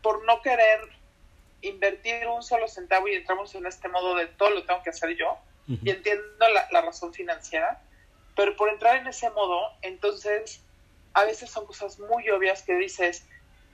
por 0.02 0.26
no 0.26 0.42
querer 0.42 0.99
invertir 1.62 2.28
un 2.28 2.44
solo 2.44 2.68
centavo 2.68 3.08
y 3.08 3.16
entramos 3.16 3.54
en 3.56 3.66
este 3.66 3.88
modo 3.88 4.16
de 4.16 4.28
todo 4.28 4.50
lo 4.52 4.66
tengo 4.66 4.82
que 4.84 4.92
hacer 4.92 5.16
yo 5.16 5.38
y 5.68 5.92
entiendo 5.92 6.24
la, 6.40 6.68
la 6.72 6.82
razón 6.82 7.14
financiera, 7.14 7.80
pero 8.36 8.56
por 8.56 8.70
entrar 8.70 8.96
en 8.96 9.06
ese 9.06 9.30
modo, 9.30 9.72
entonces 9.84 10.62
a 11.14 11.26
veces 11.26 11.52
son 11.52 11.66
cosas 11.66 12.00
muy 12.00 12.28
obvias 12.30 12.64
que 12.64 12.74
dices, 12.76 13.26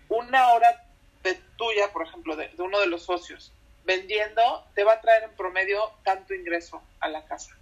una 0.10 0.54
hora 0.54 0.86
de 1.24 1.36
tuya, 1.58 1.92
por 1.92 2.06
ejemplo, 2.06 2.36
de, 2.36 2.52
uno 2.58 2.80
de 2.80 2.88
los 2.88 3.04
socios, 3.04 3.52
vendiendo, 3.84 4.66
te 4.74 4.84
va 4.84 4.94
a 4.94 5.02
traer 5.02 5.24
en 5.24 5.36
promedio 5.36 5.92
tanto 6.04 6.34
ingreso 6.34 6.82
a 7.00 7.08
la 7.08 7.26
casa. 7.26 7.56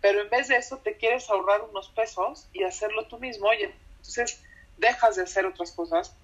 Pero 0.00 0.20
en 0.22 0.30
vez 0.30 0.48
de 0.48 0.56
eso, 0.56 0.78
te 0.78 0.96
quieres 0.96 1.28
ahorrar 1.30 1.62
unos 1.62 1.88
pesos 1.90 2.46
y 2.52 2.64
hacerlo 2.64 3.06
tú 3.06 3.18
mismo, 3.18 3.52
y 3.52 3.62
entonces 3.62 4.42
dejas 4.76 5.16
de 5.16 5.22
hacer 5.22 5.46
otras 5.46 5.72
cosas 5.72 6.14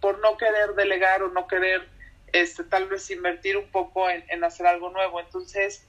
por 0.00 0.18
no 0.18 0.36
querer 0.36 0.74
delegar 0.74 1.22
o 1.22 1.28
no 1.28 1.46
querer 1.46 1.88
este, 2.32 2.64
tal 2.64 2.88
vez 2.88 3.10
invertir 3.10 3.56
un 3.56 3.68
poco 3.68 4.08
en, 4.08 4.44
hacer 4.44 4.66
algo 4.66 4.90
nuevo. 4.90 5.20
Entonces, 5.20 5.86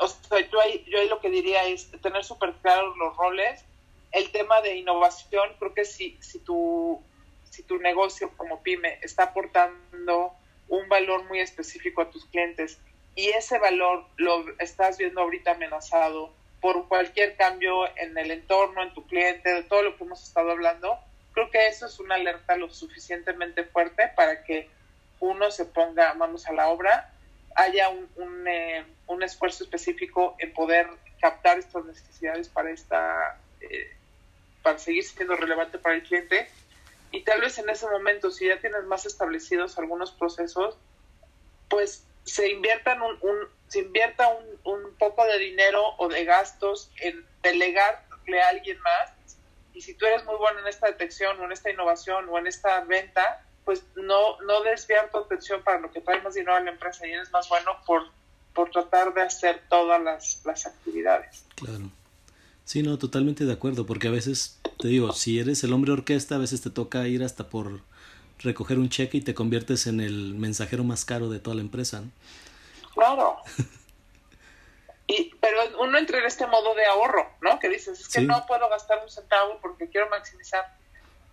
o 0.00 0.08
sea, 0.08 0.40
yo, 0.40 0.60
ahí, 0.60 0.84
yo 0.88 0.98
ahí 0.98 1.08
lo 1.08 1.20
que 1.20 1.30
diría 1.30 1.64
es 1.64 1.90
tener 2.02 2.24
súper 2.24 2.52
claros 2.62 2.96
los 2.96 3.16
roles. 3.16 3.64
El 4.12 4.30
tema 4.32 4.60
de 4.62 4.76
innovación, 4.76 5.50
creo 5.58 5.74
que 5.74 5.84
si, 5.84 6.16
si, 6.20 6.38
tu, 6.38 7.02
si 7.50 7.62
tu 7.62 7.78
negocio 7.78 8.30
como 8.36 8.62
pyme 8.62 8.98
está 9.02 9.24
aportando 9.24 10.32
un 10.68 10.88
valor 10.88 11.24
muy 11.24 11.40
específico 11.40 12.02
a 12.02 12.10
tus 12.10 12.24
clientes 12.26 12.78
y 13.14 13.28
ese 13.30 13.58
valor 13.58 14.06
lo 14.16 14.44
estás 14.58 14.96
viendo 14.96 15.20
ahorita 15.20 15.52
amenazado 15.52 16.32
por 16.60 16.88
cualquier 16.88 17.36
cambio 17.36 17.84
en 17.96 18.16
el 18.16 18.30
entorno, 18.30 18.82
en 18.82 18.94
tu 18.94 19.06
cliente, 19.06 19.52
de 19.52 19.62
todo 19.64 19.82
lo 19.82 19.96
que 19.96 20.04
hemos 20.04 20.22
estado 20.22 20.50
hablando, 20.50 20.98
creo 21.32 21.50
que 21.50 21.68
eso 21.68 21.86
es 21.86 21.98
una 22.00 22.16
alerta 22.16 22.56
lo 22.56 22.70
suficientemente 22.70 23.64
fuerte 23.64 24.12
para 24.16 24.42
que 24.44 24.68
uno 25.20 25.50
se 25.50 25.64
ponga 25.64 26.14
manos 26.14 26.46
a 26.46 26.52
la 26.52 26.68
obra, 26.68 27.12
haya 27.54 27.88
un, 27.88 28.08
un, 28.16 28.48
eh, 28.48 28.84
un 29.06 29.22
esfuerzo 29.22 29.64
específico 29.64 30.36
en 30.38 30.52
poder 30.52 30.88
captar 31.20 31.58
estas 31.58 31.84
necesidades 31.84 32.48
para 32.48 32.70
esta 32.70 33.40
eh, 33.60 33.96
para 34.62 34.78
seguir 34.78 35.04
siendo 35.04 35.36
relevante 35.36 35.78
para 35.78 35.96
el 35.96 36.02
cliente. 36.02 36.48
Y 37.10 37.22
tal 37.22 37.40
vez 37.40 37.58
en 37.58 37.68
ese 37.70 37.86
momento 37.88 38.30
si 38.30 38.46
ya 38.46 38.60
tienes 38.60 38.84
más 38.84 39.06
establecidos 39.06 39.78
algunos 39.78 40.12
procesos 40.12 40.76
pues 41.68 42.04
se 42.24 42.50
inviertan 42.50 43.00
un, 43.02 43.18
un 43.22 43.48
se 43.68 43.80
invierta 43.80 44.28
un, 44.28 44.44
un 44.64 44.94
poco 44.94 45.24
de 45.24 45.38
dinero 45.38 45.82
o 45.98 46.08
de 46.08 46.24
gastos 46.24 46.90
en 47.00 47.24
delegarle 47.42 48.40
a 48.40 48.48
alguien 48.48 48.80
más. 48.80 49.12
Y 49.74 49.82
si 49.82 49.94
tú 49.94 50.06
eres 50.06 50.24
muy 50.24 50.36
bueno 50.36 50.60
en 50.60 50.66
esta 50.66 50.86
detección 50.86 51.38
o 51.40 51.44
en 51.44 51.52
esta 51.52 51.70
innovación 51.70 52.28
o 52.28 52.38
en 52.38 52.46
esta 52.46 52.80
venta 52.80 53.44
pues 53.68 53.82
no, 53.96 54.40
no 54.46 54.62
desviar 54.62 55.10
tu 55.10 55.18
atención 55.18 55.62
para 55.62 55.78
lo 55.78 55.90
que 55.90 56.00
trae 56.00 56.22
más 56.22 56.32
dinero 56.32 56.54
a 56.54 56.60
la 56.60 56.70
empresa 56.70 57.06
y 57.06 57.10
eres 57.10 57.30
más 57.30 57.50
bueno 57.50 57.72
por, 57.84 58.02
por 58.54 58.70
tratar 58.70 59.12
de 59.12 59.20
hacer 59.20 59.60
todas 59.68 60.02
las, 60.02 60.40
las 60.46 60.64
actividades. 60.64 61.44
Claro. 61.54 61.90
Sí, 62.64 62.82
no, 62.82 62.96
totalmente 62.96 63.44
de 63.44 63.52
acuerdo, 63.52 63.84
porque 63.84 64.08
a 64.08 64.10
veces, 64.10 64.58
te 64.78 64.88
digo, 64.88 65.12
si 65.12 65.38
eres 65.38 65.62
el 65.64 65.74
hombre 65.74 65.92
orquesta, 65.92 66.36
a 66.36 66.38
veces 66.38 66.62
te 66.62 66.70
toca 66.70 67.06
ir 67.08 67.22
hasta 67.22 67.50
por 67.50 67.82
recoger 68.38 68.78
un 68.78 68.88
cheque 68.88 69.18
y 69.18 69.20
te 69.20 69.34
conviertes 69.34 69.86
en 69.86 70.00
el 70.00 70.34
mensajero 70.34 70.82
más 70.82 71.04
caro 71.04 71.28
de 71.28 71.38
toda 71.38 71.56
la 71.56 71.60
empresa. 71.60 72.04
Claro. 72.94 73.36
y, 75.06 75.34
pero 75.42 75.58
uno 75.80 75.98
entra 75.98 76.20
en 76.20 76.24
este 76.24 76.46
modo 76.46 76.74
de 76.74 76.86
ahorro, 76.86 77.32
¿no? 77.42 77.58
Que 77.58 77.68
dices, 77.68 78.00
es 78.00 78.08
que 78.08 78.22
no 78.22 78.46
puedo 78.46 78.66
gastar 78.70 79.02
un 79.04 79.10
centavo 79.10 79.58
porque 79.60 79.90
quiero 79.90 80.08
maximizar 80.08 80.74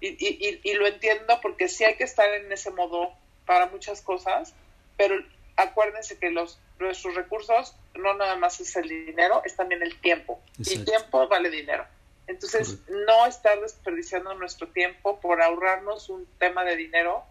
y, 0.02 0.60
y, 0.64 0.74
lo 0.74 0.88
entiendo 0.88 1.40
porque 1.42 1.68
sí 1.68 1.84
hay 1.84 1.96
que 1.96 2.04
estar 2.04 2.32
en 2.34 2.52
ese 2.52 2.72
modo 2.72 3.14
para 3.46 3.68
muchas 3.68 4.02
cosas, 4.02 4.54
pero 4.98 5.16
acuérdense 5.56 6.20
que 6.20 6.30
los 6.32 6.60
nuestros 6.80 7.16
recursos 7.16 7.76
no 7.94 8.14
nada 8.16 8.36
más 8.36 8.60
es 8.60 8.76
el 8.76 8.90
dinero, 8.90 9.42
es 9.46 9.56
también 9.56 9.82
el 9.82 10.00
tiempo. 10.02 10.42
Y 10.58 10.84
tiempo 10.84 11.28
vale 11.28 11.50
dinero. 11.50 11.86
Entonces, 12.28 12.80
no 12.90 13.26
estar 13.26 13.60
desperdiciando 13.62 14.34
nuestro 14.34 14.68
tiempo 14.68 15.20
por 15.22 15.42
ahorrarnos 15.42 16.10
un 16.10 16.26
tema 16.40 16.64
de 16.64 16.76
dinero, 16.76 17.24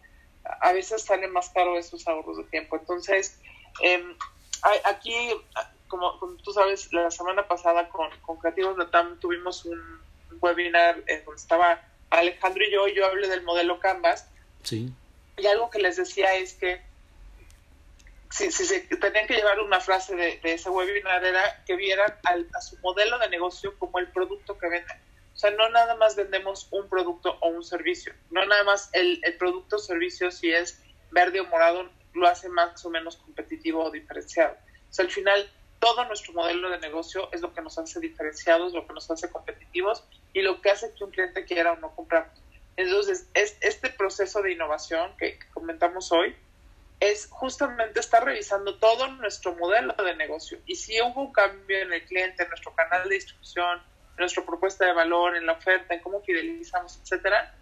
a 0.45 0.73
veces 0.73 1.03
sale 1.03 1.27
más 1.29 1.51
caro 1.51 1.77
esos 1.77 2.07
ahorros 2.07 2.39
de 2.39 2.45
tiempo. 2.45 2.77
Entonces, 2.77 3.39
eh, 3.83 4.03
aquí, 4.85 5.31
como, 5.89 6.19
tú 6.43 6.53
sabes, 6.53 6.93
la 6.93 7.11
semana 7.11 7.47
pasada 7.47 7.89
con, 7.89 8.09
con 8.21 8.37
Creativos 8.39 8.79
Latam 8.79 9.19
tuvimos 9.19 9.65
un 9.65 10.01
webinar 10.41 10.97
donde 10.97 11.37
estaba 11.37 11.83
Alejandro 12.11 12.65
y 12.65 12.73
yo, 12.73 12.89
yo 12.89 13.07
hablé 13.07 13.29
del 13.29 13.43
modelo 13.43 13.81
Canvas. 13.81 14.29
Sí. 14.63 14.91
Y 15.37 15.47
algo 15.47 15.71
que 15.71 15.81
les 15.81 15.97
decía 15.97 16.35
es 16.37 16.55
que 16.55 16.81
si, 18.31 18.51
se 18.51 18.81
tenían 18.81 19.27
que 19.27 19.35
llevar 19.35 19.61
una 19.61 19.81
frase 19.81 20.17
de, 20.17 20.41
ese 20.43 20.71
webinar 20.71 21.25
era 21.25 21.63
que 21.65 21.77
vieran 21.77 22.13
a 22.25 22.61
su 22.61 22.77
modelo 22.79 23.19
de 23.19 23.29
negocio 23.29 23.79
como 23.79 23.99
el 23.99 24.09
producto 24.09 24.59
que 24.59 24.69
venden. 24.69 24.99
O 25.35 25.37
sea, 25.37 25.51
no 25.51 25.69
nada 25.71 25.97
más 25.97 26.15
vendemos 26.17 26.69
un 26.71 26.89
producto 26.89 27.39
o 27.41 27.49
un 27.49 27.65
servicio. 27.65 28.13
No 28.31 28.45
nada 28.47 28.63
más 28.65 28.91
el, 28.93 29.21
el 29.25 29.37
producto 29.37 29.77
o 29.77 29.79
servicio, 29.79 30.31
si 30.31 30.53
es 30.53 30.81
verde 31.11 31.41
o 31.41 31.47
morado, 31.47 31.91
lo 32.13 32.27
hace 32.29 32.49
más 32.49 32.85
o 32.85 32.91
menos 32.91 33.17
competitivo 33.17 33.85
o 33.85 33.91
diferenciado. 33.91 34.55
O 34.55 34.93
sea, 34.93 35.05
al 35.05 35.11
final, 35.11 35.51
todo 35.85 36.03
nuestro 36.07 36.33
modelo 36.33 36.71
de 36.71 36.79
negocio 36.79 37.29
es 37.31 37.43
lo 37.43 37.53
que 37.53 37.61
nos 37.61 37.77
hace 37.77 38.01
diferenciados, 38.01 38.73
lo 38.73 38.87
que 38.87 38.95
nos 38.95 39.11
hace 39.11 39.31
competitivos 39.31 40.03
y 40.33 40.41
lo 40.41 40.63
que 40.63 40.71
hace 40.71 40.95
que 40.95 41.05
un 41.05 41.11
cliente 41.11 41.45
quiera 41.45 41.73
o 41.73 41.77
no 41.77 41.95
comprar. 41.95 42.33
Entonces, 42.79 43.29
es, 43.35 43.59
este 43.61 43.91
proceso 43.91 44.41
de 44.41 44.53
innovación 44.53 45.15
que, 45.19 45.39
comentamos 45.53 46.11
hoy 46.11 46.35
es 47.01 47.29
justamente 47.29 48.01
estar 48.01 48.25
revisando 48.25 48.79
todo 48.79 49.09
nuestro 49.09 49.57
modelo 49.57 49.93
de 49.93 50.17
negocio. 50.17 50.59
Y 50.65 50.77
si 50.77 50.99
hubo 51.03 51.21
un 51.21 51.33
cambio 51.35 51.77
en 51.77 51.93
el 51.93 52.03
cliente, 52.07 52.45
en 52.45 52.49
nuestro 52.49 52.75
canal 52.75 53.07
de 53.07 53.17
distribución, 53.17 53.77
en 53.77 54.21
nuestra 54.21 54.43
propuesta 54.43 54.87
de 54.87 54.95
valor, 54.95 55.37
en 55.37 55.45
la 55.45 55.53
oferta, 55.53 55.93
en 55.93 56.01
cómo 56.01 56.23
fidelizamos, 56.23 56.99
etcétera, 57.03 57.55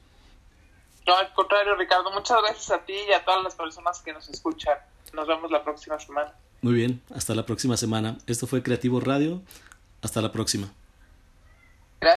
No, 1.07 1.17
al 1.17 1.33
contrario, 1.33 1.75
Ricardo, 1.77 2.11
muchas 2.13 2.39
gracias 2.43 2.71
a 2.71 2.85
ti 2.85 2.95
y 3.09 3.13
a 3.13 3.25
todas 3.25 3.43
las 3.43 3.55
personas 3.55 4.01
que 4.03 4.13
nos 4.13 4.29
escuchan. 4.29 4.79
Nos 5.13 5.27
vemos 5.27 5.51
la 5.51 5.63
próxima 5.65 5.99
semana. 5.99 6.33
Muy 6.63 6.75
bien, 6.75 7.03
hasta 7.15 7.35
la 7.35 7.45
próxima 7.45 7.77
semana. 7.77 8.19
Esto 8.27 8.47
fue 8.47 8.63
Creativo 8.63 9.01
Radio. 9.01 9.43
Hasta 10.01 10.21
la 10.21 10.31
próxima. 10.33 10.73